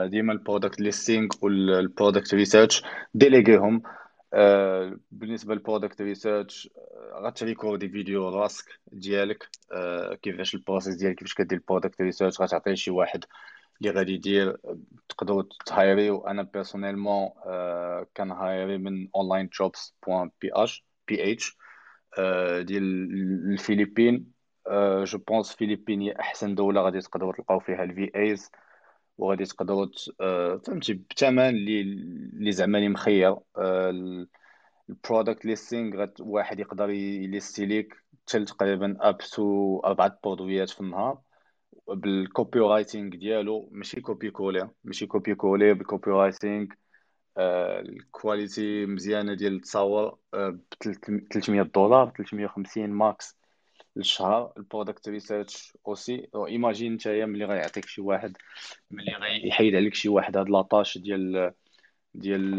ديما 0.04 0.32
ال 0.32 0.38
product 0.38 0.80
listing 0.80 1.28
وال 1.42 1.63
product 1.63 2.34
research 2.34 2.82
ديليغيهم. 3.14 3.82
آه، 4.34 4.98
بالنسبة 5.10 5.54
لل 5.54 5.65
product 5.65 6.02
research 6.02 6.70
غتريكوردي 7.14 7.88
فيديو 7.88 8.28
راسك 8.28 8.64
ديالك 8.92 9.48
آه، 9.72 10.14
كيفاش 10.14 10.54
ال 10.54 10.59
process 10.59 10.94
ديالك 10.94 11.16
كيفاش 11.16 11.34
كدير 11.34 11.58
ال 11.58 11.64
product 11.64 12.00
research 12.00 12.40
غتعطيه 12.40 12.74
شي 12.74 12.90
واحد 12.90 13.24
اللي 13.80 13.92
غادي 13.92 14.12
يدير. 14.12 14.56
تقدروا 15.12 15.42
تهايريو 15.66 16.26
أنا 16.26 16.42
personnellement 16.42 17.30
آه، 17.46 18.06
كنهايري 18.16 18.78
من 18.78 19.08
OnlineJobs 19.16 19.94
point 20.06 20.30
PH 20.40 20.50
PH 20.52 21.56
ديال 22.62 23.12
الفلبين 23.52 24.32
je 25.04 25.18
pense 25.18 25.52
فلبين 25.52 26.00
هي 26.00 26.12
أحسن 26.20 26.54
دولة 26.54 26.80
غادي 26.80 27.00
تقدروا 27.00 27.32
تلقاو 27.32 27.60
فيها 27.60 27.84
ال 27.84 28.10
VAs 28.16 28.50
وغادي 29.18 29.44
تقدروا 29.44 29.86
آه، 30.20 30.56
فهمتي 30.66 30.94
بثمن 30.94 31.48
اللي 31.48 31.80
اللي 31.82 32.52
زعما 32.52 32.78
اللي 32.78 32.88
مخير 32.88 33.36
ال 34.88 34.95
product 34.95 35.44
listing 35.44 36.06
واحد 36.20 36.60
يقدر 36.60 36.90
يليستي 36.90 37.66
ليك 37.66 37.94
تقريبا 38.26 38.96
up 39.00 39.18
to 39.18 39.80
أربعة 39.84 40.18
برودويات 40.24 40.70
في 40.70 40.80
النهار. 40.80 41.20
بال 41.88 42.58
copywriting 42.58 43.10
ديالو 43.16 43.68
ماشي 43.72 44.00
copier-coller 44.00 44.70
ماشي 44.84 45.06
copier-coller 45.06 45.74
بال 45.74 46.10
copywriting 46.10 46.66
آه، 47.36 47.80
ال 47.80 47.94
quality 47.94 48.86
مزيانة 48.86 49.34
ديال 49.34 49.56
التصاور 49.56 50.18
ب 50.32 50.60
300 51.32 51.62
دولار 51.62 52.12
350 52.16 52.90
max 52.90 53.38
للشهر. 53.96 54.52
ال 54.56 54.63
product 54.63 55.08
research 55.08 55.76
aussi 55.86 56.28
imagine 56.48 56.94
نتايا 56.94 57.26
ملي 57.26 57.44
غيعطيك 57.44 57.86
شي 57.86 58.00
واحد 58.00 58.36
ملي 58.90 59.12
غيحيد 59.44 59.74
عليك 59.74 59.94
شي 59.94 60.08
واحد 60.08 60.36
هاد 60.36 60.48
la 60.48 60.63
tâche 60.63 60.98
ديال 60.98 61.52
ديال 62.14 62.56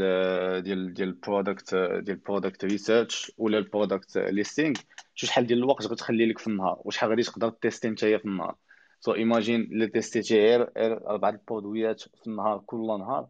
ديال 0.64 0.94
ديال 0.94 1.10
ال 1.10 1.18
product 1.18 1.76
ديال 1.76 2.10
ال 2.10 2.17
product 2.17 2.66
research 2.66 3.32
ولا 3.38 3.58
ال 3.58 3.65
product 3.65 4.18
listing 4.18 4.76
شو 5.16 5.28
شحال 5.28 5.48
ديال 5.48 5.60
الوقت 5.60 5.86
غتخلي 5.86 6.26
لك 6.26 6.40
في 6.40 6.48
النهار 6.48 6.82
وشحال 6.86 7.10
غادي 7.10 7.24
تقدر 7.24 7.50
تيستي 7.50 7.90
نتايا 7.90 8.18
في 8.18 8.26
النهار. 8.26 8.56
so 9.04 9.14
imagine 9.16 9.62
الا 9.62 9.86
تيستيتي 9.86 10.36
غير 10.40 10.72
غير 10.78 11.10
اربعه 11.10 11.30
البرودويات 11.30 12.02
في 12.02 12.28
النهار 12.28 12.60
كل 12.66 12.88
نهار. 12.88 13.28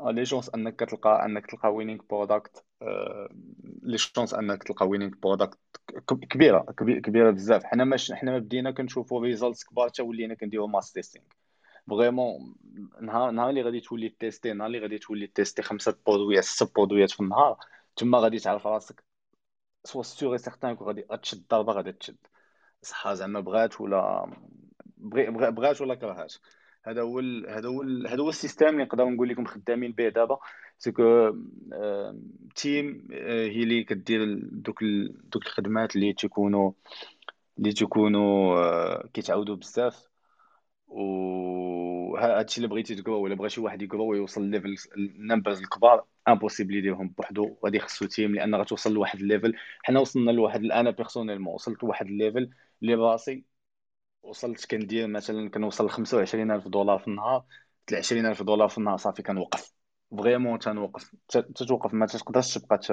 les 0.00 0.24
chances 0.24 0.50
أنك 0.54 0.76
كتلقى 0.76 1.24
أنك 1.24 1.46
تلقى 1.46 1.74
winning 1.74 2.00
product 2.10 2.64
les 3.82 3.98
chances 3.98 4.34
أنك 4.34 4.62
تلقى 4.62 4.88
winning 4.88 5.12
product 5.22 5.58
كبيرة 6.30 6.58
كبي- 6.78 7.00
كبيرة 7.00 7.30
بزاف. 7.30 7.64
حنا 7.64 7.84
ماش 7.84 8.12
حنا 8.12 8.30
ما 8.32 8.38
بدينا 8.38 8.70
كنشوفوا 8.70 9.20
results 9.20 9.64
كبار 9.64 9.88
حتى 9.88 10.02
ولينا 10.02 10.34
كنديروا 10.34 10.68
mass 10.68 10.92
testing 10.92 11.24
فريمون 11.90 12.54
نهار 13.02 13.30
نهار 13.30 13.50
اللي 13.50 13.62
غادي 13.62 13.80
تولي 13.80 14.08
تيستي 14.08 14.52
نهار 14.52 14.66
اللي 14.66 14.78
غادي 14.78 14.98
تولي 14.98 15.26
تيستي 15.26 15.62
خمسة 15.62 15.96
برودويات 16.06 16.44
سته 16.44 16.72
برودويات 16.76 17.10
في 17.10 17.20
النهار 17.20 17.58
تما 17.96 18.18
غادي 18.18 18.38
تعرف 18.38 18.66
راسك. 18.66 19.04
سوا 19.84 20.02
سيغ 20.02 20.36
سيغتان 20.36 20.74
غادي 20.74 21.04
غتشد 21.12 21.42
ضربه 21.50 21.72
غادي 21.72 21.92
تشد. 21.92 22.16
صحه 22.82 23.14
زعما 23.14 23.40
بغات 23.40 23.80
ولا 23.80 24.32
بغات 25.50 25.80
ولا 25.80 25.94
كرهات 25.94 26.34
هذا 26.84 27.02
هو. 27.02 27.18
هذا 27.48 27.68
هو. 27.68 27.82
هذا 28.08 28.22
هو 28.22 28.28
السيستم 28.28 28.66
اللي 28.66 28.84
نقدر 28.84 29.04
نقول 29.04 29.28
لكم 29.28 29.44
خدامين 29.44 29.92
به 29.92 30.08
دابا 30.08 30.38
سكو 30.78 31.30
تيم 32.54 33.08
هي 33.12 33.62
اللي 33.62 33.84
كدير 33.84 34.38
دوك. 34.42 34.84
دوك 35.32 35.46
الخدمات 35.46 35.96
اللي 35.96 36.12
تيكونوا 36.12 36.72
اللي 37.58 37.72
تيكونوا 37.72 38.58
آه، 38.58 39.08
كيتعاودوا 39.14 39.56
بزاف 39.56 40.08
و 40.88 42.16
ها- 42.16 42.38
هادشي 42.38 42.56
اللي 42.56 42.68
بغيتي 42.68 42.94
تقرأ 42.94 43.16
ولا 43.16 43.34
بغى 43.34 43.48
شي 43.48 43.60
واحد 43.60 43.82
يقرأ 43.82 44.02
ويوصل 44.02 44.44
ل 44.50 44.54
level 44.54 44.76
ال 44.96 45.04
numbers 45.04 45.60
الكبار 45.60 46.04
impossible 46.28 46.74
يديرهم 46.74 47.08
بوحدو. 47.08 47.56
غادي 47.64 47.78
خصو 47.80 48.06
team 48.06 48.34
لأن 48.34 48.54
غتوصل 48.54 48.92
لواحد 48.94 49.18
ال 49.20 49.26
level 49.26 49.54
حنا 49.82 50.00
وصلنا 50.00 50.30
لواحد 50.30 50.64
أنا 50.64 50.90
personnellement 50.90 51.54
وصلت 51.54 51.82
لواحد 51.84 52.06
ال 52.06 52.13
level 52.13 52.50
اللي 52.82 52.94
راسي 52.94 53.44
وصلت 54.22 54.66
كندير 54.70 55.06
مثلا 55.06 55.50
كنوصل 55.50 55.86
ل 55.86 55.90
25000 55.90 56.68
دولار 56.68 56.98
في 56.98 57.08
النهار. 57.08 57.44
20000 57.94 58.42
دولار 58.42 58.68
في 58.68 58.78
النهار 58.78 58.96
صافي 58.96 59.22
كنوقف. 59.22 59.72
vraiment 60.16 60.58
تنوقف 60.58 61.14
تتوقف 61.28 61.94
ما 61.94 62.06
تقدرش 62.06 62.58
تبقى 62.58 62.78
ت... 62.78 62.92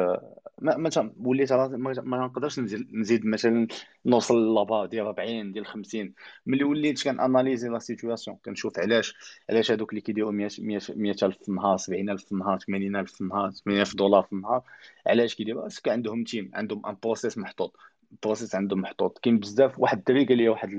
ما 0.61 0.77
ما 0.77 1.13
وليت 1.25 1.53
ما 1.53 2.17
نقدرش 2.25 2.59
نزيد 2.59 3.25
مثلا 3.25 3.67
نوصل 4.05 4.55
لابا 4.55 4.85
ديال 4.85 5.05
40 5.05 5.51
ديال 5.51 5.65
50 5.65 6.13
ملي 6.45 6.63
وليت 6.63 7.03
كناناليزي 7.03 7.69
la 7.69 7.79
situation 7.79 8.37
كنشوف 8.45 8.79
علاش 8.79 9.15
علاش 9.49 9.71
هادوك 9.71 9.89
اللي 9.89 10.01
كيديروا 10.01 10.31
100 10.31 10.49
100 10.59 10.79
100000 10.89 11.37
في 11.37 11.49
النهار 11.49 11.77
70000 11.77 12.25
في 12.25 12.31
النهار 12.31 12.59
80000 12.59 13.11
في 13.11 13.21
النهار 13.21 13.51
8000 13.51 13.95
دولار 13.95 14.23
في 14.23 14.33
النهار 14.33 14.63
علاش 15.07 15.35
كيديروا؟ 15.35 15.61
parce 15.63 15.80
que 15.80 15.89
عندهم 15.89 16.23
team 16.23 16.51
عندهم 16.53 16.85
un 16.85 16.97
process 17.03 17.37
محطوط. 17.37 17.77
ال 18.15 18.20
process 18.20 18.55
عندهم 18.55 18.81
محطوط. 18.81 19.19
كاين 19.19 19.39
بزاف 19.39 19.79
واحد 19.79 19.97
الدري 19.97 20.25
قال 20.25 20.37
لي 20.37 20.49
واحد 20.49 20.69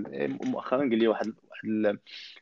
مؤخرا 0.45 0.79
قال 0.79 0.99
لي 0.99 1.09
واحد 1.09 1.35
واحد 1.51 1.99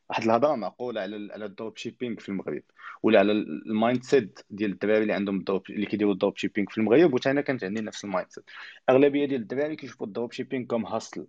واحد 0.09 0.23
الهضرة 0.25 0.55
معقولة 0.57 1.01
على 1.01 1.33
على 1.33 1.45
ال 1.45 1.77
dropshipping 1.77 2.17
في 2.17 2.29
المغرب 2.29 2.63
ولا 3.03 3.19
على 3.19 3.33
ال 3.33 4.03
mindset 4.03 4.41
ديال 4.51 4.73
الدراري 4.73 5.03
اللي 5.03 5.13
عندهم 5.13 5.37
ال 5.39 5.45
drop 5.45 5.71
اللي 5.71 5.87
كيديروا 5.87 6.13
ال 6.13 6.37
dropshipping 6.37 6.67
في 6.71 6.79
المغرب 6.79 7.15
وتا 7.15 7.31
أنا 7.31 7.41
كانت 7.41 7.65
عندي 7.65 7.81
نفس 7.81 8.05
ال 8.05 8.31
mindset 8.31 8.45
أغلبية 8.91 9.27
ديال 9.27 9.41
الدراري 9.41 9.77
كيشوفوا 9.77 10.07
ال 10.07 10.33
dropshipping 10.33 10.67
comme 10.67 10.87
hustle 10.87 11.27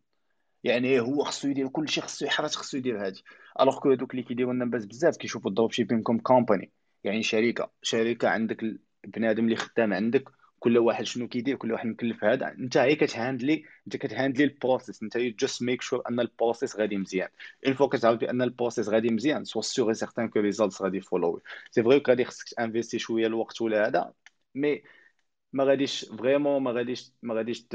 يعني 0.63 0.99
هو 0.99 1.23
خصو 1.23 1.47
يدير 1.47 1.67
كل 1.67 1.89
شيء 1.89 2.03
خصو 2.03 2.25
يحرج 2.25 2.55
خصو 2.55 2.77
يدير 2.77 3.05
هادي. 3.05 3.23
alors 3.61 3.79
que 3.79 3.91
هذوك 3.91 4.11
اللي 4.11 4.23
كيديروا 4.23 4.53
لنا 4.53 4.65
باز 4.65 4.85
بزاف 4.85 5.17
كيشوفوا 5.17 5.49
ال 5.49 5.71
dropshipping 5.71 6.01
comme 6.01 6.19
company 6.19 6.71
يعني 7.03 7.23
شركة 7.23 7.71
شركة 7.81 8.29
عندك 8.29 8.63
البنادم 9.05 9.45
اللي 9.45 9.55
خدام 9.55 9.93
عندك 9.93 10.29
كل 10.65 10.77
واحد 10.77 11.03
شنو 11.03 11.27
كيدير 11.27 11.55
كل 11.55 11.71
واحد 11.71 11.87
مكلف 11.87 12.23
هذا. 12.23 12.47
أنت 12.47 12.77
هي 12.77 12.95
كتهاندلي 12.95 13.63
أنت 13.87 13.97
كتهاندلي 13.97 14.43
البروسيس 14.43 15.03
أنت 15.03 15.17
just 15.17 15.63
make 15.63 15.81
sure 15.81 16.01
أن 16.09 16.19
ال 16.19 16.26
process 16.26 16.75
غادي 16.75 16.97
مزيان. 16.97 17.29
une 17.67 17.73
fois 17.73 17.87
كتعرف 17.87 18.19
بان 18.19 18.41
ال 18.41 18.47
process 18.47 18.89
غادي 18.89 19.09
مزيان 19.09 19.45
sois 19.45 19.61
sûr 19.61 19.93
certain 19.93 20.27
que 20.29 20.39
results 20.39 20.81
غادي 20.81 21.01
follow 21.01 21.36
ي 21.36 21.41
c'est 21.71 21.83
vrai 21.83 22.03
غادي 22.07 22.25
خصك 22.25 22.49
ت 22.57 22.62
investir 22.62 22.99
شوية 22.99 23.27
الوقت 23.27 23.61
ولا 23.61 23.87
هذا 23.87 24.13
mais 24.55 24.83
ما 25.53 25.63
غاديش 25.63 26.05
vraiment 26.05 26.63
ما 26.63 26.71
غاديش 26.71 27.11
ما 27.23 27.33
غاديش. 27.35 27.65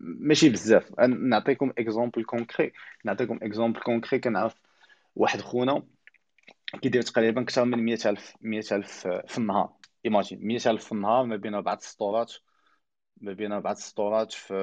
ماشي 0.00 0.48
بزاف. 0.48 1.00
نعطيكم 1.00 1.72
exemple 1.78 2.24
concret 2.24 2.72
نعطيكم 3.04 3.38
exemple 3.42 3.80
concret 3.80 4.18
كنعرف 4.20 4.54
واحد 5.16 5.40
خونا 5.40 5.82
كيدير 6.82 7.02
تقريبا 7.02 7.42
أكثر 7.42 7.64
من 7.64 7.78
100000 7.78 8.34
100000 8.42 9.08
في 9.26 9.38
النهار. 9.38 9.77
imagine 10.04 10.46
100000 10.46 10.84
في 10.84 10.92
النهار 10.92 11.24
ما 11.24 11.36
بين 11.36 11.54
اربعه 11.54 11.78
سطورات 11.80 12.32
ما 13.20 13.32
بين 13.32 13.52
اربعه 13.52 13.74
سطورات 13.74 14.32
في 14.32 14.54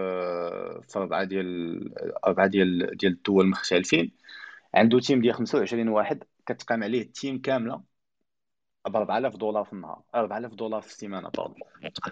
في 0.87 0.99
اربعه 0.99 1.23
ديال 1.23 1.93
اربعه 2.25 2.47
ديال 2.47 2.97
ديال 2.97 3.11
الدول 3.13 3.47
مختلفين 3.47 4.11
عنده 4.73 4.99
team 4.99 5.21
ديال 5.21 5.33
25 5.33 5.87
واحد 5.89 6.23
كتقام 6.45 6.83
عليه 6.83 7.01
ال 7.01 7.09
team 7.09 7.41
كامله 7.41 7.83
ب 8.87 8.95
4000 8.95 9.35
دولار 9.35 9.63
في 9.63 9.73
النهار 9.73 10.01
4000 10.15 10.53
دولار 10.53 10.81
في 10.81 10.87
السيمانه 10.87 11.29
تقدر 11.29 11.63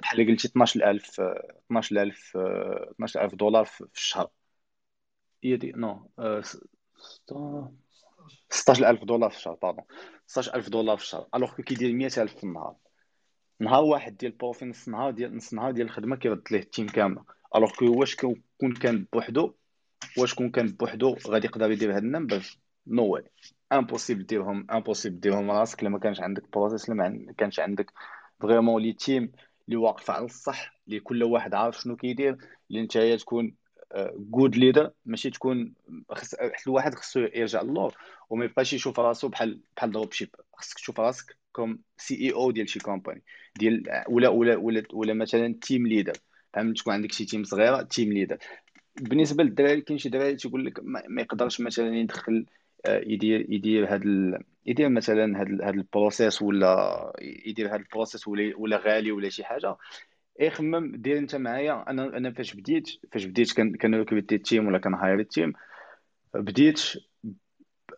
بحال 0.01 0.27
قلتي 0.27 0.47
12000 0.47 1.19
12000 1.19 2.38
12000 2.38 3.36
دولار 3.36 3.65
في 3.65 3.86
الشهر 3.95 4.29
هي 5.43 5.57
دي 5.57 5.71
نو 5.75 6.09
آه، 6.19 6.41
س- 6.41 6.57
ست- 6.97 7.33
16000 8.49 9.03
دولار 9.03 9.29
في 9.29 9.38
الشهر 9.38 9.53
pardon 9.62 9.86
16000 10.27 10.69
دولار 10.69 10.97
في 10.97 11.03
الشهر 11.03 11.27
alors 11.36 11.62
كيدير 11.62 11.93
100000 11.93 12.36
في 12.38 12.43
النهار 12.43 12.75
نهار 13.59 13.83
واحد 13.83 14.17
ديال 14.17 14.31
ال 14.32 14.36
profit 14.36 14.65
نص 14.65 14.89
نهار 14.89 15.11
ديال 15.11 15.37
نص 15.37 15.53
نهار 15.53 15.71
ديال 15.71 15.85
الخدمة 15.85 16.15
كيرد 16.15 16.41
ليه 16.51 16.59
ال 16.60 16.65
team 16.65 16.88
كامله 16.87 17.23
alors 17.56 17.71
que 17.71 17.99
واش 17.99 18.15
كون 18.15 18.73
كان 18.81 19.05
بوحدو 19.13 19.53
واش 20.17 20.33
كون 20.33 20.49
كان 20.49 20.67
بوحدو 20.67 21.15
غادي 21.27 21.47
يقدر 21.47 21.71
يدير 21.71 21.95
هاد 21.95 22.03
ال 22.03 22.11
number 22.11 22.58
no 22.88 23.06
way 23.06 23.23
impossible 23.73 24.25
ديرهم 24.25 24.67
impossible 24.71 25.19
ديرهم 25.19 25.51
راسك 25.51 25.83
لما 25.83 25.99
كانش 25.99 26.19
عندك 26.19 26.51
process 26.53 26.89
لما 26.89 27.33
كانش 27.37 27.59
عندك 27.59 27.93
vraiment 28.39 28.82
les 28.82 28.93
teams 28.93 29.32
اللي 29.65 29.77
واقف 29.77 30.11
على 30.11 30.25
الصح 30.25 30.73
اللي 30.87 30.99
كل 30.99 31.23
واحد 31.23 31.53
عارف 31.53 31.81
شنو 31.81 31.95
كيدير 31.95 32.37
اللي 32.69 32.81
نتايا 32.81 33.15
تكون 33.15 33.55
good 34.15 34.56
leader 34.56 34.91
ماشي 35.05 35.29
تكون 35.29 35.73
خص 36.11 36.33
الواحد 36.67 36.95
خصو 36.95 37.19
يرجع 37.19 37.61
للور. 37.61 37.97
وما 38.29 38.45
يبقاش 38.45 38.73
يشوف 38.73 38.99
راسو 38.99 39.27
بحال 39.27 39.61
بحال 39.77 39.91
dropship 39.91 40.36
خصك 40.53 40.75
تشوف 40.75 40.99
راسك 40.99 41.42
comme 41.53 41.79
CEO 41.97 42.51
ديال 42.51 42.69
شي 42.69 42.79
company 42.79 43.23
ديال 43.59 43.83
ولا 44.09 44.29
ولا 44.29 44.57
ولا 44.57 44.83
ولا 44.93 45.13
مثلا 45.13 45.55
team 45.62 45.88
leader 45.88 46.13
فهمت؟ 46.53 46.77
تكون 46.79 46.93
عندك 46.93 47.11
شي 47.11 47.25
team 47.25 47.43
صغيرة 47.43 47.81
team 47.82 48.13
leader 48.13 48.38
بالنسبة 49.01 49.43
للدراري 49.43 49.81
كاين 49.81 49.97
شي 49.99 50.09
دراري 50.09 50.35
تيقول 50.35 50.65
لك 50.65 50.79
ما 50.83 51.21
يقدرش 51.21 51.61
مثلا 51.61 51.95
يدخل 51.97 52.45
آه، 52.85 52.99
يدير 53.07 53.53
يدير 53.53 53.93
هاد 53.93 54.01
ال... 54.05 54.43
يدير 54.65 54.89
مثلا 54.89 55.41
هاد 55.41 55.47
ال... 55.47 55.63
هاد 55.63 55.73
ال 55.75 55.84
process 55.84 56.41
ولا 56.41 57.13
يدير 57.21 57.73
هاد 57.73 57.79
ال 57.79 57.86
process 57.86 58.27
ولا 58.27 58.53
ولا 58.57 58.77
غالي 58.77 59.11
ولا 59.11 59.29
شي 59.29 59.43
حاجة. 59.43 59.77
اي 60.41 60.49
خمم 60.49 60.95
دير 60.95 61.17
أنت 61.17 61.35
معايا. 61.35 61.85
أنا 61.89 62.17
أنا 62.17 62.31
فاش 62.31 62.53
بديت 62.53 62.89
فاش 63.11 63.25
بديت 63.25 63.59
recruter 63.86 64.36
ال 64.36 64.42
team 64.42 64.67
ولا 64.67 64.77
كان 64.79 64.93
hire 64.93 65.19
ال 65.19 65.25
team. 65.25 65.53
بديت 66.35 66.79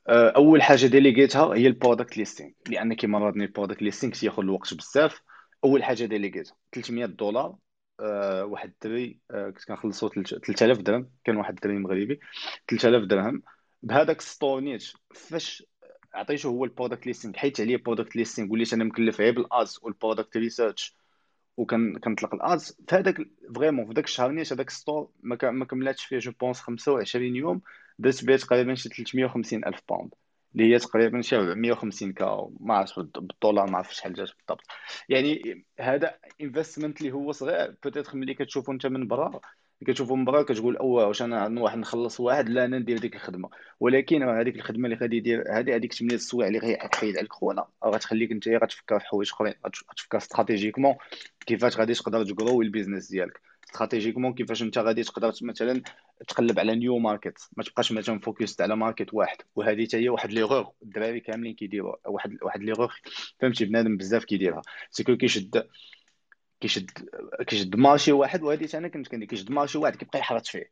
أول 0.10 0.62
حاجة 0.62 0.86
ديليغيتها 0.88 1.56
هي 1.56 1.68
ال 1.68 1.74
product 1.74 2.18
listing 2.18 2.52
لأن 2.70 2.94
كيما 2.94 3.20
رادني 3.20 3.46
ال 3.46 3.50
product 3.50 3.82
listing 3.82 4.14
تياخذ 4.14 4.44
الوقت 4.44 4.74
بزاف. 4.74 5.22
أول 5.64 5.84
حاجة 5.84 6.06
ديليغيتها 6.06 6.56
300 6.72 7.06
دولار 7.06 7.56
أه 8.00 8.46
واحد 8.46 8.70
الدري 8.70 9.20
أه 9.32 9.50
كنت 9.50 9.66
كنخلصو 9.66 10.10
3000 10.10 10.78
درهم. 10.78 11.10
كان 11.24 11.38
واحد 11.38 11.54
الدري 11.54 11.78
مغربي 11.78 12.20
3000 12.70 13.04
درهم. 13.04 13.44
بهذاك 13.84 14.22
store 14.22 14.60
نيت 14.60 14.84
فاش 15.16 15.64
عطيته 16.14 16.48
هو 16.48 16.66
ال 16.66 16.71
product 16.71 17.08
listing 17.08 17.34
حيدت 17.38 17.62
علي 17.62 17.76
ال 17.76 17.81
product 17.81 18.16
listing 18.16 18.52
وليت 18.52 18.74
أنا 18.74 18.84
مكلف 18.84 19.22
غير 19.22 19.34
بال 19.34 19.52
ads 19.52 19.80
وال 19.84 19.96
product 19.96 20.38
research 20.38 20.96
وكان 21.58 21.98
كنطلق 21.98 22.34
ال 22.34 22.45
ads 22.45 22.78
في 22.90 22.96
هذاك 22.96 23.18
vraiment 23.56 23.94
في 23.94 24.00
الشهر 24.00 24.32
نيت 24.32 24.54
هذاك 24.54 24.70
store 24.70 25.10
ما 25.24 25.66
كملاتش 25.66 26.06
فيه 26.06 26.20
je 26.20 26.32
pense 26.40 26.60
25 26.62 27.36
يوم. 27.36 27.62
درت 28.00 28.26
بيه 28.26 28.36
تقريبا 28.36 28.76
شي 28.76 28.90
350 28.90 29.66
ألف 29.66 29.82
pound. 29.90 30.14
اللي 30.56 30.74
هي 30.74 30.80
تقريبا 30.80 31.22
شي 31.22 31.36
450 31.36 32.14
K 32.14 32.50
ما 32.60 32.74
عرفتش 32.76 33.00
بالدولار 33.00 33.70
ما 33.70 33.78
عرفتش 33.78 33.98
شحال 33.98 34.14
جات 34.14 34.30
بالضبط. 34.38 34.64
يعني 35.10 35.66
هذا 35.80 36.16
investment 36.42 37.02
اللي 37.02 37.12
هو 37.12 37.32
صغير 37.32 37.76
peut-être 37.84 38.16
ملي 38.18 38.34
كتشوفو 38.34 38.72
انت 38.72 38.86
من 38.88 39.08
برا 39.08 39.40
كتشوفو 39.88 40.16
من 40.16 40.26
برا 40.26 40.44
كتقول 40.44 40.78
أوه 40.78 41.08
واش 41.08 41.22
أنا 41.22 41.62
واحد 41.62 41.78
نخلص 41.78 42.20
واحد 42.20 42.50
لا 42.50 42.66
أنا 42.66 42.80
ندير 42.80 42.98
ديك 42.98 43.16
الخدمة. 43.16 43.50
ولكن 43.80 44.24
هذيك 44.24 44.56
الخدمة 44.56 44.86
اللي 44.86 44.98
غادي 44.98 45.18
يدير 45.18 45.44
هذه 45.60 45.76
هذيك 45.76 45.94
8 45.94 46.16
السوايع 46.16 46.48
اللي 46.48 46.60
غيحيد 46.60 47.18
عليك 47.18 47.34
خونا 47.34 47.68
غتخليك 47.86 48.32
انت 48.32 48.48
غتفكر 48.48 49.00
في 49.00 49.06
حوايج 49.06 49.30
أخرين 49.34 49.54
غتفكر 49.68 50.18
stratégiquement 50.18 50.96
كيفاش 51.46 51.78
غادي 51.78 51.94
تقدر 51.94 52.26
ت 52.26 52.33
grow 52.33 52.62
ال 52.62 52.67
business 52.67 53.10
ديالك. 53.12 53.42
stratégiquement 53.66 54.34
كيفاش 54.34 54.62
انت 54.62 54.78
غادي 54.78 55.04
تقدر 55.04 55.34
مثلا 55.42 55.82
تقلب 56.28 56.60
على 56.60 56.76
new 56.76 57.00
market 57.00 57.50
ما 57.58 57.64
تبقاش 57.64 57.92
مثلا 57.92 58.20
focus 58.20 58.62
على 58.62 58.76
market 58.76 59.14
واحد. 59.14 59.38
وهذه 59.56 59.86
حتى 59.86 59.98
هي 59.98 60.10
واحد 60.10 60.32
ليغور 60.32 60.72
الدراري 60.84 61.20
كاملين 61.20 61.56
كيديروا 61.56 61.96
واحد 62.06 62.38
واحد 62.42 62.64
ليغور 62.64 62.94
فهمتي؟ 63.40 63.66
بنادم 63.66 63.98
بزاف 63.98 64.26
كيديرها. 64.26 64.62
c'est 64.92 65.08
que 65.08 65.18
كيشد 65.18 65.68
كيشد 66.62 66.92
كيشد 67.48 67.76
marché 67.76 68.12
واحد 68.12 68.44
وهذه 68.44 68.70
أنا 68.74 68.88
كنت 68.88 69.08
كندير. 69.08 69.28
كيشد 69.28 69.52
marché 69.52 69.78
واحد 69.78 69.96
كيبقى 69.96 70.20
يحرث 70.20 70.48
فيه. 70.48 70.72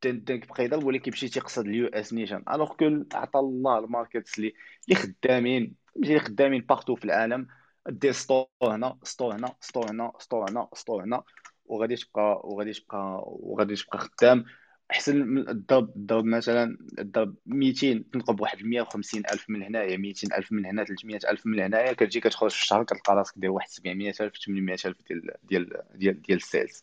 كيبقى 0.00 0.64
يضرب 0.64 0.84
ولا 0.84 0.98
كيمشي 0.98 1.28
تيقصد 1.28 1.66
ال 1.66 1.86
US 1.86 2.12
نيشان. 2.12 2.44
alors 2.50 2.76
que 2.76 3.04
عطى 3.14 3.38
الله 3.38 3.78
ال 3.78 3.85
markets 3.85 4.38
اللي 4.38 4.52
اللي 4.88 5.00
خدامين. 5.00 5.74
اللي 5.96 6.20
خدامين 6.20 6.60
partout 6.60 6.94
في 6.94 7.04
العالم. 7.04 7.46
دير 7.88 8.12
store 8.12 8.46
هنا 8.62 8.98
store 9.02 9.34
هنا 9.34 9.54
store 9.60 9.90
هنا 9.90 10.12
store 10.18 10.50
هنا 10.50 10.68
store 10.74 11.04
هنا. 11.04 11.22
وغادي 11.68 11.96
تبقى 11.96 12.40
وغادي 12.44 12.72
تبقى 12.72 13.22
وغادي 13.26 13.76
تبقى 13.76 13.98
خدام. 13.98 14.44
احسن 14.90 15.16
من 15.26 15.48
الضرب 15.48 15.96
الضرب 15.96 16.24
مثلا 16.24 16.78
الضرب 16.98 17.34
200 17.46 18.04
تنقب 18.12 18.36
بواحد 18.36 18.62
150 18.62 19.22
ألف 19.32 19.50
من 19.50 19.62
هنايا 19.62 19.96
200 19.96 20.38
ألف 20.38 20.52
من 20.52 20.66
هنا 20.66 20.84
300 20.84 21.18
ألف 21.30 21.46
من 21.46 21.60
هنايا 21.60 21.92
كتجي 21.92 22.20
كتخرج 22.20 22.50
في 22.50 22.62
الشهر 22.62 22.84
كتلقى 22.84 23.14
راسك 23.16 23.34
داير 23.36 23.52
واحد 23.52 23.68
700 23.68 24.14
ألف 24.20 24.38
800 24.46 24.76
ألف 24.86 24.96
ديال 25.08 25.30
ديال 25.42 25.82
ديال 25.94 26.22
ديال 26.22 26.38
ال 26.38 26.44
sales. 26.44 26.82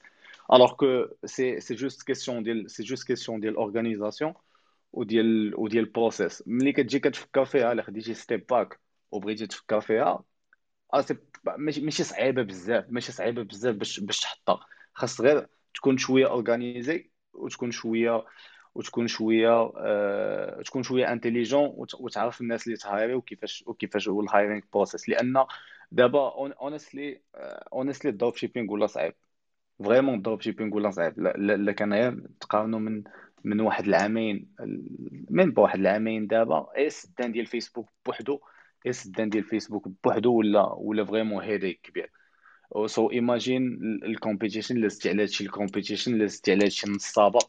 alors 0.54 0.74
que 0.74 1.06
c'est 1.26 1.60
c'est 1.60 1.76
juste 1.76 2.04
question 2.04 2.43
ديال 2.43 2.71
c'est 2.71 2.84
juste 2.84 3.08
question 3.08 3.39
ديال 3.39 3.56
organisation 3.56 4.34
وديال 4.93 5.54
وديال 5.60 5.84
ال 5.84 5.91
process 5.91 6.43
ملي 6.48 6.71
كتجي 6.71 7.00
كتفكر 7.00 7.45
فيها 7.45 7.71
الا 7.71 7.84
خديتي 7.84 8.13
step 8.13 8.45
back 8.50 8.80
وبغيتي 9.12 9.48
تفكر 9.48 9.82
فيها 9.82 10.24
ماشي 11.58 12.03
صعيبة 12.03 12.41
بزاف 12.41 12.86
ماشي 12.89 13.12
صعيبة 13.12 13.43
بزاف 13.43 13.75
باش 13.75 13.99
باش 13.99 14.19
تحطها. 14.19 14.65
خاص 14.93 15.21
غير 15.21 15.47
تكون 15.73 15.97
شوية 15.97 16.27
organisé 16.28 17.10
وتكون 17.34 17.71
شوية 17.71 18.25
وتكون 18.75 19.08
شوية 19.08 19.71
آه 19.77 20.62
تكون 20.62 20.84
شوية 20.84 21.12
intelligent 21.12 21.76
وتعرف 21.99 22.41
الناس 22.41 22.67
اللي 22.67 22.77
ت 22.78 22.84
hire 22.84 23.08
ي 23.08 23.13
وكيفاش 23.13 23.63
وكيفاش 23.67 24.10
هو 24.10 24.21
ال 24.21 24.27
hiring 24.27 24.62
process 24.74 25.10
لأن 25.10 25.45
دابا 25.91 26.34
honestly 26.62 27.21
honestly 27.74 28.12
ال 28.12 28.36
dropshipping 28.36 28.71
ولا 28.71 28.88
صعيب. 28.88 29.13
vraiment 29.84 30.15
ال 30.15 30.41
dropshipping 30.41 30.76
ولا 30.75 30.91
صعيب. 30.91 31.19
لا 31.19 31.71
كان 31.71 31.93
غير 31.93 32.27
تقارنوا 32.39 32.79
من 32.79 33.03
من 33.43 33.60
واحد 33.62 33.86
العامين 33.86 34.55
من 35.29 35.51
بواحد 35.51 35.79
العامين 35.79 36.27
دابا 36.27 36.67
اي 36.77 36.88
السدان 36.88 37.31
ديال 37.31 37.45
فيسبوك 37.45 37.89
بوحدو 38.05 38.39
السدان 38.89 39.30
ديال 39.30 39.43
فيسبوك 39.43 39.88
بوحدو 40.04 40.34
ولا 40.34 40.74
ولا 40.78 41.06
vraiment 41.06 41.43
headache 41.43 41.80
كبير. 41.84 42.12
so 42.86 43.12
imagine 43.12 43.80
ال 44.04 44.10
competition 44.10 44.76
اللي 44.76 44.89
زدتي 44.89 45.10
على 45.10 45.24
هادشي 45.24 45.43
ال 45.43 45.49
competition 45.49 46.13
اللي 46.13 46.28
زدتي 46.28 46.52
على 46.52 46.63
هادشي 46.63 46.89
نصابه 46.91 47.39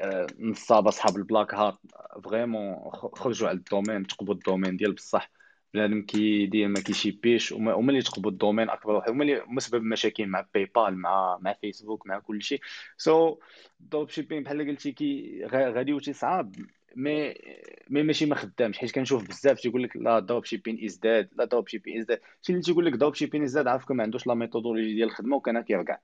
آه، 0.00 0.26
نصابه 0.38 0.90
صحاب 0.90 1.16
ال 1.16 1.22
black 1.22 1.54
hat 1.54 1.78
vraiment 2.24 2.76
خرجوا 2.92 3.48
على 3.48 3.58
ال 3.58 3.64
domaine 3.64 4.06
تقبوا 4.06 4.34
ال 4.34 4.39
domaine 4.39 4.76
ديال 4.76 4.92
بصح. 4.92 5.30
بنادم 5.74 6.02
كيدير 6.02 6.68
ما 6.68 6.80
كي 6.80 6.96
ship 6.96 7.28
يش 7.28 7.52
وما 7.52 7.90
اللي 7.90 8.02
تقبوا 8.02 8.30
ال 8.30 8.35
domaine 8.35 8.70
أكبر 8.70 8.92
واحد 8.92 9.10
هما 9.10 9.22
اللي 9.24 9.42
مسبب 9.48 9.82
مشاكل 9.82 10.26
مع 10.26 10.46
PayPal 10.54 10.98
مع 10.98 11.38
مع 11.40 11.52
فيسبوك 11.52 12.06
مع 12.06 12.18
كل 12.18 12.42
شيء. 12.42 12.60
so 12.96 13.38
dropshipping 13.80 14.42
بحال 14.42 14.68
قلتي 14.68 14.92
كي 14.92 15.40
غادي 15.52 15.92
وتي 15.92 16.12
صعاب. 16.12 16.54
مي 16.96 17.34
مي 17.90 18.02
ماشي 18.02 18.26
ما 18.26 18.34
خدامش 18.34 18.78
حيت 18.78 18.92
كنشوف 18.92 19.28
بزاف 19.28 19.60
تيقول 19.60 19.82
لك 19.82 19.96
لا 19.96 20.18
dropshipping 20.18 20.84
is 20.84 20.96
dead 20.96 21.28
لا 21.36 21.44
dropshipping 21.44 21.98
is 22.00 22.04
dead. 22.04 22.20
شي 22.42 22.52
اللي 22.52 22.62
تيقول 22.62 22.86
لك 22.86 22.92
dropshipping 22.92 23.42
is 23.42 23.52
dead 23.54 23.66
عارفكم 23.66 23.96
ما 23.96 24.02
عندوش 24.02 24.26
la 24.26 24.34
méthodologie 24.34 24.94
ديال 24.94 25.08
الخدمة 25.08 25.36
وكان 25.36 25.60
كيرجع 25.60 25.98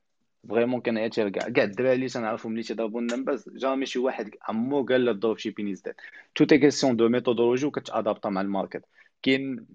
vraiment 0.49 0.81
كان 0.81 1.11
تيرجع 1.11 1.49
كاع 1.49 1.65
الدراري 1.65 1.95
اللي 1.95 2.09
تنعرفهم 2.09 2.53
اللي 2.53 2.63
تيضربوا 2.63 3.01
ال 3.01 3.07
numbers 3.07 3.49
jamais 3.49 3.87
شي 3.87 3.99
واحد 3.99 4.31
عمو 4.49 4.85
قال 4.85 5.05
لا 5.05 5.11
ال 5.11 5.39
dropshipping 5.39 5.69
is 5.71 5.81
dead. 5.81 5.95
tout 6.35 6.45
est 6.45 6.59
question 6.59 6.97
de 6.97 7.09
méthodologie 7.09 7.67
وكت 7.67 7.88
adapt 7.88 8.22
ا 8.22 8.29
مع 8.29 8.41
ال 8.41 8.47
market 8.47 8.85
كاين 9.23 9.67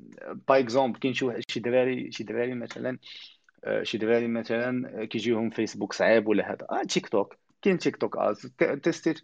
par 0.47 0.59
exemple 0.59 0.99
كاين 0.99 1.13
شي 1.13 1.25
واحد 1.25 1.41
شي 1.49 1.59
دراري 1.59 2.11
شي 2.11 2.23
دراري 2.23 2.53
مثلا 2.55 2.99
آه، 3.63 3.83
شي 3.83 3.97
دراري 3.97 4.27
مثلا 4.27 5.05
كيجيهم 5.05 5.49
فيسبوك 5.49 5.93
صعيب 5.93 6.27
ولا 6.27 6.51
هذا. 6.51 6.67
آه 6.71 6.83
تيك 6.83 7.07
توك 7.09 7.35
كاين 7.61 7.77
تيك 7.77 7.97
توك 7.97 8.17
ads 8.17 8.51
test 8.83 9.09
يت 9.09 9.21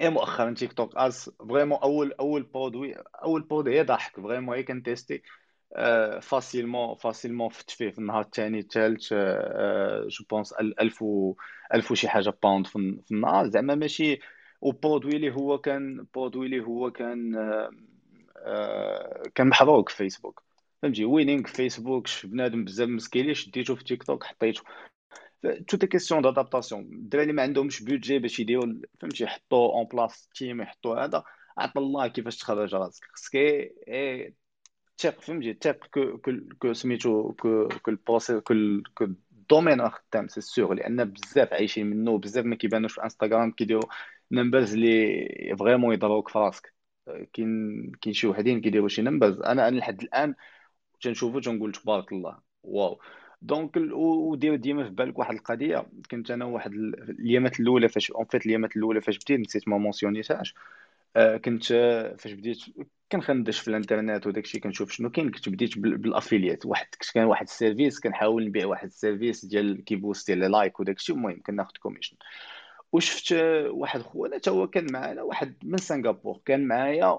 اي 0.00 0.10
مؤخرا 0.10 0.54
تيك 0.54 0.72
توك 0.72 0.96
ads 0.96 1.30
vraiment 1.48 1.78
أول 1.82 2.12
أول 2.12 2.42
produit 2.42 2.94
أول 3.24 3.42
produit 3.42 3.78
هي 3.78 3.82
ضحك 3.82 4.20
vraiment 4.20 4.56
هي 4.56 4.62
كن 4.62 4.82
test 4.82 5.22
ي 6.22 6.28
facilement 6.28 6.94
facilement 6.94 7.48
فت 7.48 7.70
فيه 7.70 7.90
في 7.90 7.98
النهار 7.98 8.20
الثاني 8.20 8.58
الثالث 8.58 9.12
je 10.08 10.24
pense 10.30 10.52
1000 10.52 11.02
و 11.02 11.34
1000 11.74 11.90
وشي 11.92 12.08
حاجة 12.08 12.34
pound 12.42 12.66
في 12.66 12.76
النهار. 13.12 13.48
زعما 13.48 13.74
ماشي. 13.74 14.18
و 14.60 14.67
produit 14.67 15.16
اللي 15.16 15.34
هو 15.34 15.58
كان 15.58 16.06
produit 16.14 16.46
اللي 16.46 16.60
هو 16.64 16.90
كان 16.90 17.32
كان 19.34 19.48
محروق 19.48 19.88
في 19.88 19.96
فيسبوك 19.96 20.42
فهمتي؟ 20.82 21.04
winning 21.04 21.46
في 21.46 21.54
فيسبوك 21.54 22.06
بنادم 22.24 22.64
بزاف 22.64 22.88
مسكيلي 22.88 23.34
شديتو 23.34 23.76
في 23.76 23.84
تيك 23.84 24.02
توك 24.02 24.24
حطيتو. 24.24 24.62
tout 25.68 25.84
est 25.84 25.94
question 25.94 26.22
d'adaptation 26.22 26.80
الدراري 26.82 27.22
اللي 27.22 27.32
ما 27.32 27.42
عندهمش 27.42 27.82
budget 27.82 28.18
باش 28.18 28.40
يديروا 28.40 28.74
فهمتي 29.00 29.24
يحطوا 29.24 29.72
en 29.74 29.84
place 29.84 30.28
team 30.34 30.60
يحطوا 30.60 31.04
هذا 31.04 31.24
عطا 31.58 31.80
الله 31.80 32.08
كيفاش 32.08 32.38
تخرج 32.38 32.74
راسك 32.74 33.04
خصك 33.12 33.36
تيق 34.98 35.20
فهمتي 35.20 35.54
تيق 35.54 35.86
que 35.86 36.18
que 36.58 36.72
سميتو 36.72 37.32
que 37.32 37.68
que 37.68 37.90
ال 37.90 37.96
process 37.96 38.36
que 38.38 38.54
que 38.94 39.04
ال 39.04 39.13
domaine 39.13 39.80
راه 39.80 39.88
خدام 39.88 40.28
c'est 40.28 40.40
sûr 40.40 40.74
لأن 40.74 41.04
بزاف 41.04 41.52
عايشين 41.52 41.86
منه 41.86 42.18
بزاف 42.18 42.44
ما 42.44 42.56
كيبانوش 42.56 42.92
في 42.94 43.04
انستغرام 43.04 43.50
كيديروا 43.52 43.82
numbers 44.32 44.74
اللي 44.74 45.56
vraiment 45.58 45.94
يضروك 45.94 46.28
في 46.28 46.38
راسك 46.38 46.74
كاين 47.32 47.92
كاين 48.02 48.14
شي 48.14 48.26
وحدين 48.26 48.60
كيديروا 48.60 48.88
شي 48.88 49.02
numbers 49.02 49.40
أنا 49.40 49.68
أنا 49.68 49.76
لحد 49.78 50.02
الان 50.02 50.34
تنشوفو 51.02 51.40
تنقول 51.40 51.72
تبارك 51.72 52.12
الله 52.12 52.38
wow 52.62 53.00
donc 53.42 53.76
ودير 53.92 54.56
ديما 54.56 54.84
في 54.84 54.90
بالك 54.90 55.18
واحد 55.18 55.34
القضية 55.34 55.86
كنت 56.10 56.30
أنا 56.30 56.44
واحد 56.44 56.72
الايامات 56.74 57.60
الأولى 57.60 57.88
فاش 57.88 58.10
en 58.10 58.24
fait 58.24 58.46
الايامات 58.46 58.76
الأولى 58.76 59.00
فاش 59.00 59.18
بديت 59.18 59.40
نسيت 59.40 59.68
ما 59.68 59.78
mentionn 59.78 60.29
يتاش 60.29 60.54
آه، 61.16 61.36
كنت 61.36 61.64
فاش 62.18 62.32
بديت 62.32 62.58
كنخندش 63.12 63.60
في 63.60 63.68
الإنترنت 63.68 64.26
وداك 64.26 64.44
الشيء 64.44 64.60
كنشوف 64.60 64.90
شنو 64.92 65.10
كاين 65.10 65.30
كنت 65.30 65.48
بديت 65.48 65.78
بال 65.78 65.94
affiliate 65.94 66.66
واحد 66.66 66.86
كان 67.14 67.24
واحد 67.24 67.46
ال 67.46 67.53
service 67.53 68.00
كنحاول 68.00 68.46
نبيع 68.46 68.66
واحد 68.66 68.86
ال 68.86 68.93
service 68.93 69.44
ديال 69.44 69.84
كي 69.84 69.95
booster 69.95 70.34
les 70.34 70.48
likes 70.48 70.80
وداك 70.80 70.96
الشيء 70.96 71.16
المهم 71.16 71.40
كناخذ 71.46 71.72
commission. 71.80 72.16
وشفت 72.92 73.32
واحد 73.70 74.02
خونا 74.02 74.38
تا 74.38 74.50
هو 74.50 74.66
كان 74.68 74.92
معنا 74.92 75.22
واحد 75.22 75.54
من 75.64 75.78
سنغافور 75.78 76.40
كان 76.44 76.68
معايا 76.68 77.18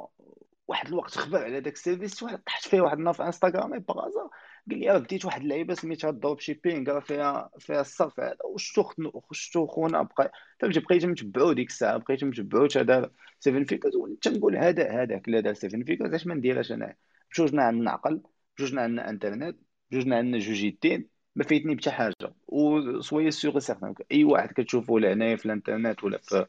واحد 0.68 0.88
الوقت 0.88 1.12
خبر 1.18 1.44
على 1.44 1.62
داك 1.62 1.74
ال 1.74 1.80
service 1.80 2.24
واحد 2.24 2.44
طحت 2.44 2.68
فيه 2.68 2.82
واحد 2.82 2.98
النهار 2.98 3.14
في 3.16 3.24
انستغرام 3.24 3.80
par 3.80 3.96
hasard 3.96 4.30
قال 4.70 4.80
لي 4.80 5.00
بديت 5.00 5.26
واحد 5.26 5.42
اللعيبة 5.42 5.74
سميتها 5.74 6.12
dropshipping 6.12 6.92
راه 6.92 7.00
فيها 7.00 7.50
فيها 7.60 7.82
الصرف 7.82 8.20
هذا. 8.20 8.38
وشتو 8.46 8.84
شتو 9.32 9.68
خونا 9.68 10.02
بقى 10.02 10.32
فهمتي 10.60 10.80
بقيت 10.80 11.06
متبعو 11.06 11.54
ديك 11.54 11.70
الساعة 11.70 11.98
بقيت 11.98 12.24
متبعو 12.24 12.68
تا 12.68 12.82
دار 12.82 13.12
7 13.40 13.64
figures 13.64 13.94
تنقول 14.22 14.58
هذا 14.58 14.92
هذاك 15.04 15.30
لا 15.30 15.40
دار 15.40 15.54
7 15.54 15.84
figures 15.84 16.14
اش 16.14 16.28
ما 16.28 16.36
نديرش 16.36 16.72
أنا؟ 16.72 16.96
بجوجنا 17.32 17.64
عندنا 17.64 17.92
عقل 17.92 18.22
بجوجنا 18.58 18.82
عندنا 18.82 19.10
انترنت 19.10 19.58
بجوجنا 19.92 20.18
عندنا 20.18 20.38
جوج 20.40 20.64
يدين 20.64 21.10
ما 21.36 21.44
فايتني 21.44 21.76
بتا 21.76 21.92
حاجة. 21.92 22.16
و 22.48 22.64
suis 22.64 23.32
sûr 23.32 23.60
certain 23.60 23.94
أي 24.12 24.24
واحد 24.24 24.50
كتشوفو 24.52 24.98
لهنايا 24.98 25.36
في 25.36 25.46
الانترنت 25.46 26.04
ولا 26.04 26.18
في 26.18 26.46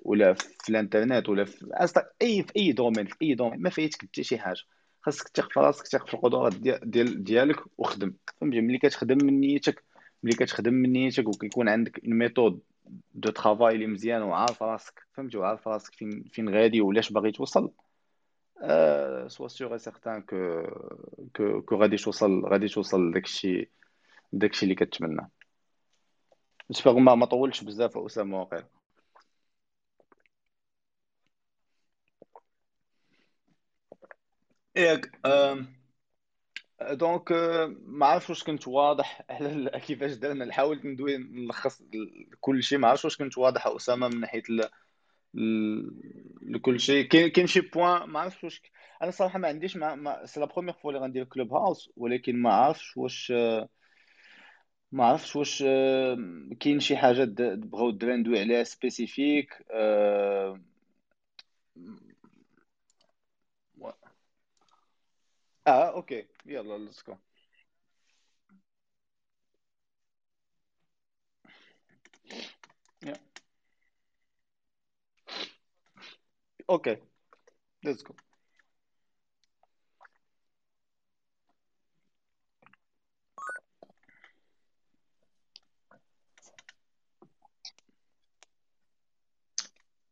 ولا 0.00 0.34
في 0.34 0.68
الانترنت 0.70 1.28
ولا 1.28 1.44
في 1.44 1.66
اي 2.22 2.42
في 2.42 2.52
أي 2.56 2.72
domaine 2.72 3.06
في 3.06 3.14
أي 3.22 3.34
domaine 3.34 3.62
ما 3.62 3.70
فايتك 3.70 4.02
حتى 4.02 4.22
شي 4.24 4.38
حاجة. 4.38 4.75
خاصك 5.06 5.28
تثق 5.28 5.52
في 5.52 5.60
راسك 5.60 5.86
تثق 5.86 6.06
في 6.06 6.14
القدرات 6.14 6.54
ديال 6.84 7.24
ديالك 7.24 7.56
وخدم. 7.78 8.14
فهمتي 8.40 8.60
ملي 8.60 8.78
كتخدم 8.78 9.18
من 9.26 9.40
نيتك 9.40 9.84
ملي 10.22 10.34
كتخدم 10.34 10.74
من 10.74 10.92
نيتك 10.92 11.28
وكيكون 11.28 11.68
عندك 11.68 12.04
une 12.04 12.14
méthode 12.14 12.60
de 13.14 13.30
travail 13.30 13.74
اللي 13.74 13.86
مزيان 13.86 14.22
وعارف 14.22 14.62
راسك. 14.62 15.06
فهمتي 15.12 15.36
وعارف 15.38 15.68
راسك 15.68 15.94
فين 15.94 16.24
فين 16.32 16.48
غادي 16.48 16.80
ولاش 16.80 17.12
باغي 17.12 17.32
توصل. 17.32 17.70
suis 19.26 19.48
sûr 19.48 19.72
et 19.72 19.78
certain 19.78 20.22
que 20.22 20.62
que 21.36 21.62
que 21.62 21.76
غادي 21.76 21.96
توصل 21.96 22.46
غادي 22.46 22.68
توصل 22.68 23.08
لداكشي 23.08 23.70
داكشي 24.32 24.62
اللي 24.62 24.74
كتمنى. 24.74 25.30
j'espère 26.72 26.92
ما 26.98 27.26
طولتش 27.26 27.64
بزاف 27.64 27.98
أسامة 27.98 28.40
واقيلا 28.40 28.66
ياك 34.76 35.10
donc 36.92 37.32
ما 37.82 38.06
عرفتش 38.06 38.30
واش 38.30 38.44
كنت 38.44 38.68
واضح 38.68 39.22
على 39.30 39.80
كيفاش 39.86 40.12
درنا 40.12 40.44
نحاول 40.44 40.80
ندوي 40.84 41.16
نلخص 41.18 41.82
كل 42.40 42.62
شيء. 42.62 42.78
ما 42.78 42.88
عرفتش 42.88 43.04
واش 43.04 43.16
كنت 43.16 43.38
واضح 43.38 43.66
أسامة 43.66 44.08
من 44.08 44.20
ناحية 44.20 44.42
ل... 44.48 44.60
لكل 46.42 46.80
شيء. 46.80 47.08
كاين 47.08 47.28
كاين 47.28 47.46
شي 47.46 47.60
points 47.60 48.08
ما 48.10 48.20
عرفتش 48.20 48.44
واش 48.44 48.62
أنا 49.02 49.10
صراحة 49.10 49.38
ما 49.38 49.48
عنديش 49.48 49.76
ما, 49.76 49.94
ما... 49.94 50.26
c'est 50.26 50.40
la 50.40 50.46
première 50.46 50.74
fois 50.74 50.90
اللي 50.92 51.02
غندير 51.02 51.24
Clubhouse 51.24 51.90
ولكن 51.96 52.36
ما 52.42 52.52
عرفتش 52.52 52.96
واش 52.96 53.32
ما 54.92 55.04
عرفتش 55.04 55.36
واش 55.36 55.62
كاين 56.60 56.80
شي 56.80 56.96
حاجة 56.96 57.24
بغاو 57.54 57.88
الدراري 57.88 58.16
ندوي 58.16 58.40
عليها 58.40 58.62
spécifique 58.64 59.50
آه 65.66 65.90
ok. 65.96 66.26
يلا 66.46 66.78
let's 66.78 67.02
go 67.08 67.16
ok 76.70 76.96
let's 77.84 78.02
go 78.04 78.14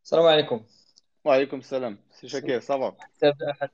السلام 0.04 0.24
عليكم. 0.26 0.64
وعليكم 1.24 1.58
السلام. 1.58 1.98
سي 2.24 2.30
شاكير 2.30 2.60
صافا 2.60 2.96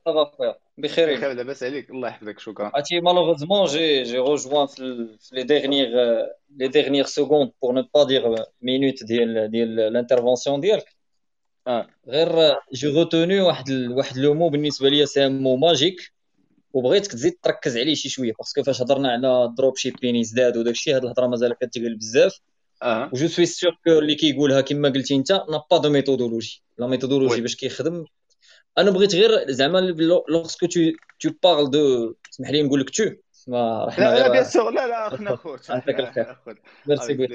صافا 0.05 0.23
خويا 0.23 0.55
بخير. 0.77 1.15
بخير 1.15 1.33
لاباس 1.33 1.63
عليك. 1.63 1.89
الله 1.89 2.07
يحفظك 2.07 2.39
شكرا. 2.39 2.71
عرفتي 2.73 2.99
malheureusement 2.99 3.65
j'ai 3.65 4.03
j'ai 4.03 4.17
rejoint 4.17 4.67
في 4.67 5.07
les 5.31 5.43
dernières 5.43 5.87
les 6.57 6.67
dernières 6.67 7.05
secondes 7.05 7.51
pour 7.61 7.73
ne 7.73 7.83
pas 7.93 8.03
dire 8.03 8.35
minutes 8.61 9.03
ديال 9.03 9.51
ديال 9.51 9.75
l'intervention 9.75 10.59
ديالك. 10.59 10.95
آه. 11.67 11.87
غير 12.07 12.55
j'ai 12.73 12.87
retenu 12.87 13.39
واحد. 13.41 13.71
واحد 13.71 14.17
le 14.17 14.33
mot 14.33 14.49
بالنسبة 14.49 14.89
ليا 14.89 15.05
c'est 15.05 15.29
mot 15.29 15.55
magique 15.55 16.11
وبغيتك 16.73 17.11
تزيد 17.11 17.33
تركز 17.43 17.77
عليه 17.77 17.93
شي 17.93 18.09
شوية 18.09 18.33
parce 18.39 18.54
que 18.54 18.63
فاش 18.63 18.81
هضرنا 18.81 19.11
على 19.11 19.53
dropshipping 19.57 20.15
يزداد 20.15 20.57
وداك 20.57 20.73
الشيء 20.73 20.95
هاد 20.95 21.03
الهضرة 21.03 21.27
مازال 21.27 21.53
كتقل 21.53 21.95
بزاف. 21.95 22.39
آه. 22.83 23.09
و 23.13 23.18
je 23.18 23.27
suis 23.27 23.45
sûr 23.45 23.71
que 23.83 23.99
اللي 23.99 24.15
كيقولها 24.15 24.61
كما 24.61 24.89
قلتي 24.89 25.15
أنت 25.15 25.31
n'a 25.31 25.63
pas 25.71 25.77
de 25.77 25.89
méthodologie 25.89 26.63
la 26.77 26.87
méthodologie 26.87 27.41
باش 27.41 27.55
كيخدم 27.55 28.05
أنا 28.77 28.91
بغيت 28.91 29.15
غير 29.15 29.51
زعما 29.51 29.77
lorsque 30.29 30.65
tu 30.65 30.79
tu 31.19 31.29
parles 31.43 31.69
de 31.69 32.15
اسمح 32.33 32.49
لي 32.49 32.63
نقول 32.63 32.81
لك 32.81 32.89
تو 32.89 33.03
ما 33.47 33.85
رحنا 33.85 34.03
لا 34.03 34.19
لا 34.19 34.31
bien 34.31 34.43
sûr 34.43 34.71
لا 34.71 34.87
لا 34.87 35.07
احنا 35.07 35.35
خوت. 35.41 35.69
يعطيك 35.69 35.99
الخير. 35.99 36.35
ميرسي 36.87 37.13
بوي 37.13 37.27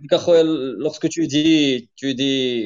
ديك 0.00 0.12
اخويا 0.14 0.42
lorsque 0.42 1.08
tu 1.08 1.22
dis 1.24 1.78
tu 1.80 2.10
dis 2.10 2.64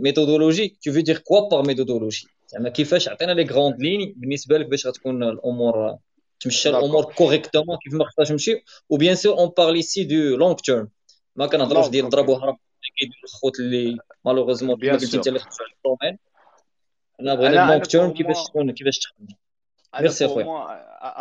méthodologie 0.00 0.78
tu 0.84 0.92
veux 0.92 1.02
dire 1.02 1.18
quoi 1.18 1.48
par 1.48 1.66
méthodologie 1.66 2.26
زعما 2.48 2.68
كيفاش 2.68 3.08
عطينا 3.08 3.32
les 3.32 3.44
grandes 3.44 3.80
lignes 3.82 4.14
بالنسبة 4.16 4.58
لك 4.58 4.66
باش 4.66 4.86
غتكون 4.86 5.22
الأمور 5.22 5.96
تمشى 6.40 6.68
الأمور 6.68 7.04
correctement 7.04 7.76
كيف 7.84 7.94
انا 17.20 17.34
بغينا 17.34 17.70
long 17.70 17.82
term 17.84 18.12
كيفاش 18.12 18.44
تكون 18.48 18.70
كيفاش 18.70 18.98
تخدم 18.98 19.26
ميرسي 20.00 20.26
اخويا 20.26 20.46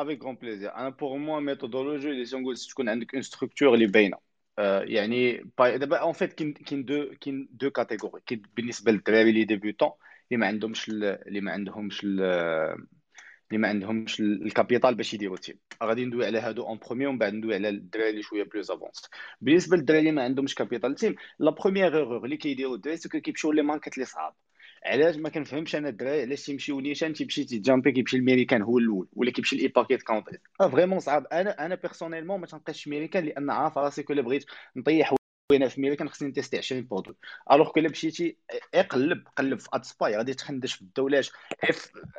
avec 0.01 0.23
grand 0.23 0.35
plaisir 0.35 0.75
أنا 0.75 0.89
pour 0.89 1.17
moi 1.17 1.39
méthodologie 1.39 2.09
اللي 2.09 2.25
تنقول 2.25 2.57
تكون 2.57 2.89
عندك 2.89 3.13
une 3.13 3.21
structure 3.21 3.73
اللي 3.73 3.87
باينه 3.87 4.17
يعني 4.83 5.51
دابا 5.59 5.97
en 5.97 6.13
fait 6.13 6.33
كاين 6.33 6.53
كاين 6.53 6.85
deux 6.85 7.11
كاين 7.21 7.47
deux 7.51 7.69
catégories 7.69 8.21
كاين 8.25 8.41
بالنسبة 8.55 8.91
للدراري 8.91 9.29
اللي 9.29 9.45
débutent 9.45 9.89
اللي 10.31 10.39
ما 10.39 10.47
عندهمش 10.47 10.89
اللي 10.89 11.41
ما 11.41 11.51
عندهمش 11.51 12.03
اللي 12.03 12.77
ما 13.51 13.67
عندهمش 13.67 14.19
ال 14.19 14.29
capital 14.29 14.95
باش 14.95 15.13
يديروا 15.13 15.37
team 15.37 15.59
غادي 15.83 16.05
ندوي 16.05 16.25
على 16.25 16.39
هادو 16.39 16.67
en 16.67 16.77
premier 16.77 17.09
ومن 17.09 17.17
بعد 17.17 17.33
ندوي 17.33 17.55
على 17.55 17.69
الدراري 17.69 18.09
اللي 18.09 18.21
شوية 18.21 18.43
plus 18.43 18.71
avancés 18.71 19.09
بالنسبة 19.41 19.77
للدراري 19.77 19.99
اللي 19.99 20.11
ما 20.11 20.23
عندهمش 20.23 20.55
capital 20.55 20.95
team 20.95 21.15
la 21.39 21.51
première 21.51 21.97
erreur 21.97 22.25
اللي 22.25 22.37
كيديروا 22.37 22.75
الدراري 22.75 22.97
c'est 22.97 23.09
كيمشيو 23.09 23.51
les 23.51 23.61
markets 23.61 23.97
لي 23.97 24.05
صعاب 24.05 24.33
علاش 24.85 25.15
ما 25.15 25.29
كنفهمش 25.29 25.75
أنا 25.75 25.89
الدراري 25.89 26.21
علاش 26.21 26.45
تيمشيو 26.45 26.79
نيشان 26.79 27.13
تيمشي 27.13 27.43
تي 27.43 27.57
jump 27.57 27.84
ي 27.84 27.91
كيمشي 27.91 28.17
الميريكان 28.17 28.61
هو 28.61 28.77
الأول 28.77 29.07
ولا 29.13 29.31
كيمشي 29.31 29.55
ال 29.55 29.61
ePacket 29.61 30.03
country. 30.03 30.37
vraiment 30.59 30.99
صعاب 30.99 31.27
أنا 31.27 31.65
أنا 31.65 31.75
personnellement 31.75 32.39
ما 32.39 32.45
تنقاش 32.45 32.87
ميريكان 32.87 33.25
لأن 33.25 33.49
عارف 33.49 33.77
راسي 33.77 34.03
كل 34.03 34.23
بغيت 34.23 34.45
نطيح 34.75 35.15
وين 35.51 35.67
في 35.67 35.81
ميريكان 35.81 36.09
خصني 36.09 36.29
ن 36.29 36.33
tester 36.33 36.57
20 36.57 36.87
produit 36.87 37.15
alors 37.51 37.71
que 37.71 37.81
مشيتي 37.81 38.37
اقلب 38.73 39.27
قلب 39.37 39.59
في 39.59 39.69
AdSpy 39.73 40.17
غادي 40.17 40.33
تخندش 40.33 40.73
في 40.73 40.81
الدولاش 40.81 41.31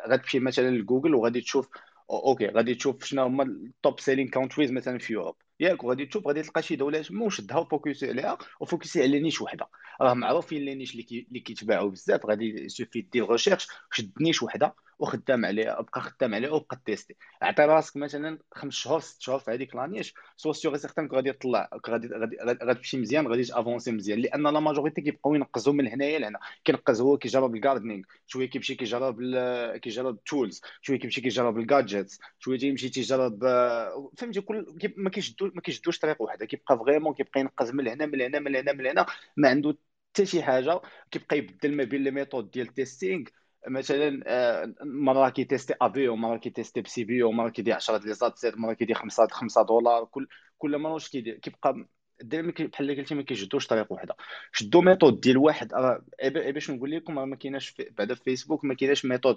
غتمشي 0.08 0.40
مثلا 0.40 0.70
لجوجل 0.70 1.14
وغادي 1.14 1.40
تشوف 1.40 1.68
ok 2.10 2.46
غادي 2.46 2.74
تشوف 2.74 3.04
شنو 3.04 3.22
هما 3.22 3.42
ال 3.42 3.57
top 3.57 4.00
selling 4.00 4.28
countries 4.28 4.72
مثلا 4.72 4.98
في 4.98 5.12
Europe 5.12 5.36
ياك 5.60 5.84
وغادي 5.84 6.06
تشوف 6.06 6.26
غادي 6.26 6.42
تلقى 6.42 6.62
شي 6.62 6.76
دولة 6.76 7.02
تما 7.02 7.24
وشدها 7.24 7.58
و 7.58 7.65
focus 7.65 8.01
ي 8.01 8.08
عليها 8.08 8.38
و 8.60 8.66
focus 8.66 8.96
ي 8.96 9.02
على 9.02 9.20
niche 9.20 9.40
وحدة. 9.40 9.68
راه 10.00 10.14
معروفين 10.14 10.62
les 10.62 10.74
niches 10.74 10.94
اللي 10.94 11.40
كيتباعوا 11.40 11.90
بزاف. 11.90 12.26
غادي 12.26 12.68
سوفي 12.68 13.00
دير 13.00 13.30
recherche 13.30 13.68
شد 13.92 14.12
niche 14.20 14.42
وحدة 14.42 14.74
وخدام 14.98 15.44
عليها 15.44 15.80
بقى 15.80 16.00
خدام 16.00 16.34
عليها 16.34 16.50
وبقى 16.50 16.80
tester. 16.84 17.16
عطي 17.42 17.62
راسك 17.62 17.96
مثلا 17.96 18.38
خمس 18.54 18.74
شهور 18.74 19.00
ست 19.00 19.22
شهور 19.22 19.38
في 19.38 19.50
هذيك 19.50 19.76
la 19.76 19.87
niche 19.87 20.14
suis 20.36 20.52
sûr 20.52 20.76
certain 20.76 21.08
غادي 21.12 21.32
تطلع 21.32 21.70
غادي 21.88 22.08
غادي 22.08 22.36
غادي 22.64 22.74
تمشي 22.74 22.96
مزيان 22.98 23.26
غادي 23.28 23.44
ت 23.44 23.50
avancer 23.50 23.92
مزيان. 23.92 24.18
لأن 24.18 24.42
la 24.42 24.60
majorité 24.60 25.00
كيبقاو 25.00 25.34
ينقزوا 25.34 25.72
من 25.72 25.88
هنايا 25.88 26.18
لهنا. 26.18 26.38
كينقز 26.64 27.00
هو 27.00 27.18
كيجرب 27.18 27.54
ال 27.54 27.59
gardening 27.59 28.02
شوية 28.26 28.46
كيمشي 28.50 28.74
كيجرب 28.74 29.20
كيجرب 29.82 30.14
ال 30.14 30.22
tools 30.22 30.60
شوية 30.82 30.98
كيمشي 30.98 31.20
كيجرب 31.20 31.58
ال 31.58 31.66
gadgets 31.66 32.20
شوية 32.38 32.58
تيمشي 32.58 32.88
تيجرب 32.88 33.40
فهمتي 34.16 34.40
كل 34.40 34.66
ما 34.96 35.10
كيشدو 35.10 35.45
ما 35.54 35.60
كيشدوش 35.60 35.98
طريق 35.98 36.22
واحدة 36.22 36.46
كيبقى 36.46 36.78
vraiment 36.78 37.14
كيبقى 37.14 37.40
ينقز 37.40 37.70
من 37.70 37.88
هنا 37.88 38.06
من 38.06 38.20
هنا 38.20 38.38
من 38.38 38.56
هنا 38.56 38.72
من 38.72 38.86
هنا 38.86 39.06
ما 39.36 39.48
عنده 39.48 39.76
حتى 40.14 40.26
شي 40.26 40.42
حاجة 40.42 40.80
كيبقى 41.10 41.38
يبدل 41.38 41.76
ما 41.76 41.84
بين 41.84 42.04
les 42.04 42.10
méthodes 42.10 42.50
ديال 42.50 42.68
ال 42.68 42.75
testing 42.75 43.24
مثلا 43.68 44.22
آه، 44.26 44.74
مرة 44.84 45.28
كيتيستي 45.30 45.74
افي 45.80 46.08
ومرة 46.08 46.36
كيتيستي 46.38 46.80
بسي 46.80 47.04
بي 47.04 47.22
ومرة 47.22 47.48
كيدير 47.48 47.74
10 47.74 47.98
les 47.98 48.14
ad 48.14 48.38
sets 48.38 48.58
مرة 48.58 48.72
كيدير 48.72 48.96
5 48.96 49.26
5 49.26 49.62
دولار 49.62 50.04
كل 50.04 50.28
كل 50.58 50.78
مره 50.78 50.92
واش 50.92 51.08
كيدير 51.08 51.38
كيبقى 51.38 51.86
الدراري 52.20 52.52
بحال 52.52 52.90
اللي 52.90 53.02
قلتي 53.02 53.14
ما 53.14 53.22
كيجدوش 53.22 53.66
طريق 53.66 53.92
وحده 53.92 54.16
شدوا 54.52 54.82
méthode 54.82 55.20
ديال 55.20 55.38
واحد 55.38 55.74
راه 55.74 56.04
باش 56.24 56.70
نقول 56.70 56.90
لكم 56.90 57.18
راه 57.18 57.24
ما 57.24 57.36
كايناش 57.36 57.74
بعدا 57.98 58.14
في 58.14 58.22
فيسبوك 58.24 58.64
ما 58.64 58.74
كايناش 58.74 59.04
méthode. 59.04 59.36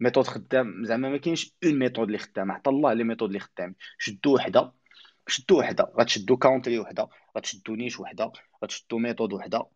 méthode 0.00 0.26
خدام 0.26 0.84
زعما 0.84 1.08
ما 1.10 1.16
كاينش 1.16 1.54
une 1.64 1.78
méthode 1.78 2.06
اللي 2.06 2.18
خدام 2.18 2.52
عطا 2.52 2.70
الله 2.70 2.92
les 2.92 3.04
méthodes 3.04 3.28
اللي 3.28 3.40
خدام 3.40 3.74
شدوا 3.98 4.34
وحدة. 4.34 4.72
شدوا 5.28 5.58
وحده 5.58 5.84
غتشدوا 5.84 6.36
country 6.36 6.78
وحده 6.78 7.08
غتشدوا 7.36 7.76
niche 7.76 8.00
وحده 8.00 8.32
غتشدوا 8.64 8.98
méthode 8.98 9.32
وحده 9.32 9.66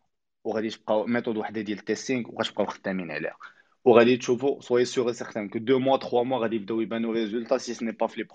وغادي 0.43 0.69
تبقاو 0.69 1.05
méthode 1.07 1.37
وحده 1.37 1.61
ديال 1.61 1.79
ال 1.79 1.85
testing 1.85 2.29
وغتبقاو 2.29 2.65
خدامين 2.65 3.11
عليها. 3.11 3.37
وغادي 3.85 4.17
تشوفوا 4.17 4.61
sûr 4.85 5.09
et 5.09 5.13
certain 5.13 5.47
que 5.47 5.57
deux 5.57 5.77
mois 5.77 5.97
trois 5.99 6.23
mois 6.23 6.37
غادي 6.39 6.55
يبداو 6.55 7.13
résultats 7.13 7.59
si 7.59 7.73
ce 7.75 7.83
n'est 7.83 7.93
pas 7.93 8.07
في 8.07 8.25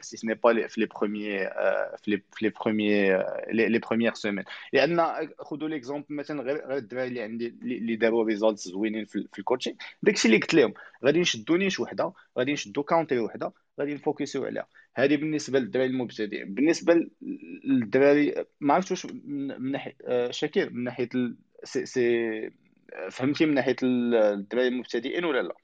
si 0.00 0.16
ce 0.16 0.26
n'est 0.26 0.34
pas 0.36 0.52
les- 0.52 0.68
في 0.68 0.86
premiers 0.86 1.46
euh, 1.46 1.96
في 1.96 2.20
euh, 3.12 3.22
les, 3.52 3.68
les 3.68 3.80
premières 3.80 4.16
semaines. 4.16 4.44
لأن 4.72 5.28
خذوا 5.38 5.68
l'exemple 5.68 6.06
مثلا 6.14 6.42
غير 6.42 6.56
غير 6.66 6.76
الدراري 6.76 7.08
اللي 7.08 7.22
عندي 7.22 7.46
اللي 7.62 7.96
داروا 7.96 8.24
results 8.24 8.68
زوينين 8.68 9.04
في, 9.04 9.28
في 9.32 9.38
ال 9.38 9.42
coaching 9.42 9.76
داكشي 10.02 10.28
اللي 10.28 10.38
قلت 10.38 10.54
لهم 10.54 10.74
غادي 11.04 11.20
نشدوا 11.20 11.56
niche 11.56 11.80
وحده 11.80 12.12
غادي 12.38 12.52
نشدوا 12.52 12.82
country 12.82 13.18
وحده 13.18 13.52
غادي 13.80 13.94
نفوكسيو 13.94 14.44
عليها 14.44 14.66
هذه 14.94 15.16
بالنسبة 15.16 15.58
للدراري 15.58 15.88
المبتدئين 15.90 16.54
بالنسبة 16.54 17.06
للدراري 17.64 18.44
ما 18.60 18.74
عرفتش 18.74 18.90
واش 19.04 19.06
من 19.24 19.72
ناحية 19.72 19.96
آه، 20.04 20.30
شاكر 20.30 20.70
من 20.70 20.84
ناحية 20.84 21.08
سي 21.64 21.86
سي 21.86 22.63
فهمتي 23.10 23.46
من 23.46 23.54
ناحية 23.54 23.76
الدراري 23.82 24.68
المبتدئين 24.68 25.24
ولا 25.24 25.42
لا؟ 25.42 25.54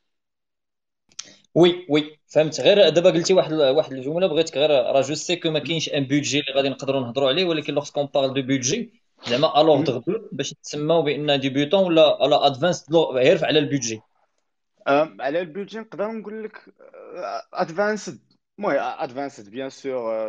oui 1.55 1.87
oui 1.91 2.19
فهمت. 2.27 2.61
غير 2.61 2.89
دابا 2.89 3.11
قلتي 3.11 3.35
واحد 3.35 3.53
واحد 3.53 3.93
الجملة 3.93 4.27
بغيتك 4.27 4.57
غير 4.57 4.71
راه 4.71 5.01
je 5.01 5.15
sais 5.15 5.37
que 5.37 5.51
ما 5.51 5.59
كاينش 5.59 5.89
un 5.89 6.05
budget 6.05 6.41
اللي 6.41 6.53
غادي 6.57 6.69
نقدروا 6.69 7.01
نهضروا 7.01 7.29
عليه 7.29 7.45
ولكن 7.45 7.75
lorsqu'on 7.75 8.07
parle 8.15 8.35
de 8.35 8.43
budget 8.43 8.93
زعما 9.27 9.61
alors 9.61 9.83
de 9.83 10.03
باش 10.33 10.55
تسماو 10.63 11.03
بأن 11.03 11.41
débutant 11.41 11.85
ولا 11.85 12.23
ولا 12.23 12.47
advanced 12.47 12.87
غير 12.93 13.45
على 13.45 13.59
ال 13.59 13.64
budget. 13.64 14.01
على 15.21 15.41
البيوتي 15.41 15.79
نقدر 15.79 16.13
نقول 16.13 16.45
لك 16.45 16.75
ادفانسد 17.53 18.21
المهم 18.59 18.77
ادفانسد 18.79 19.51
بيان 19.51 19.71
سور 19.71 20.29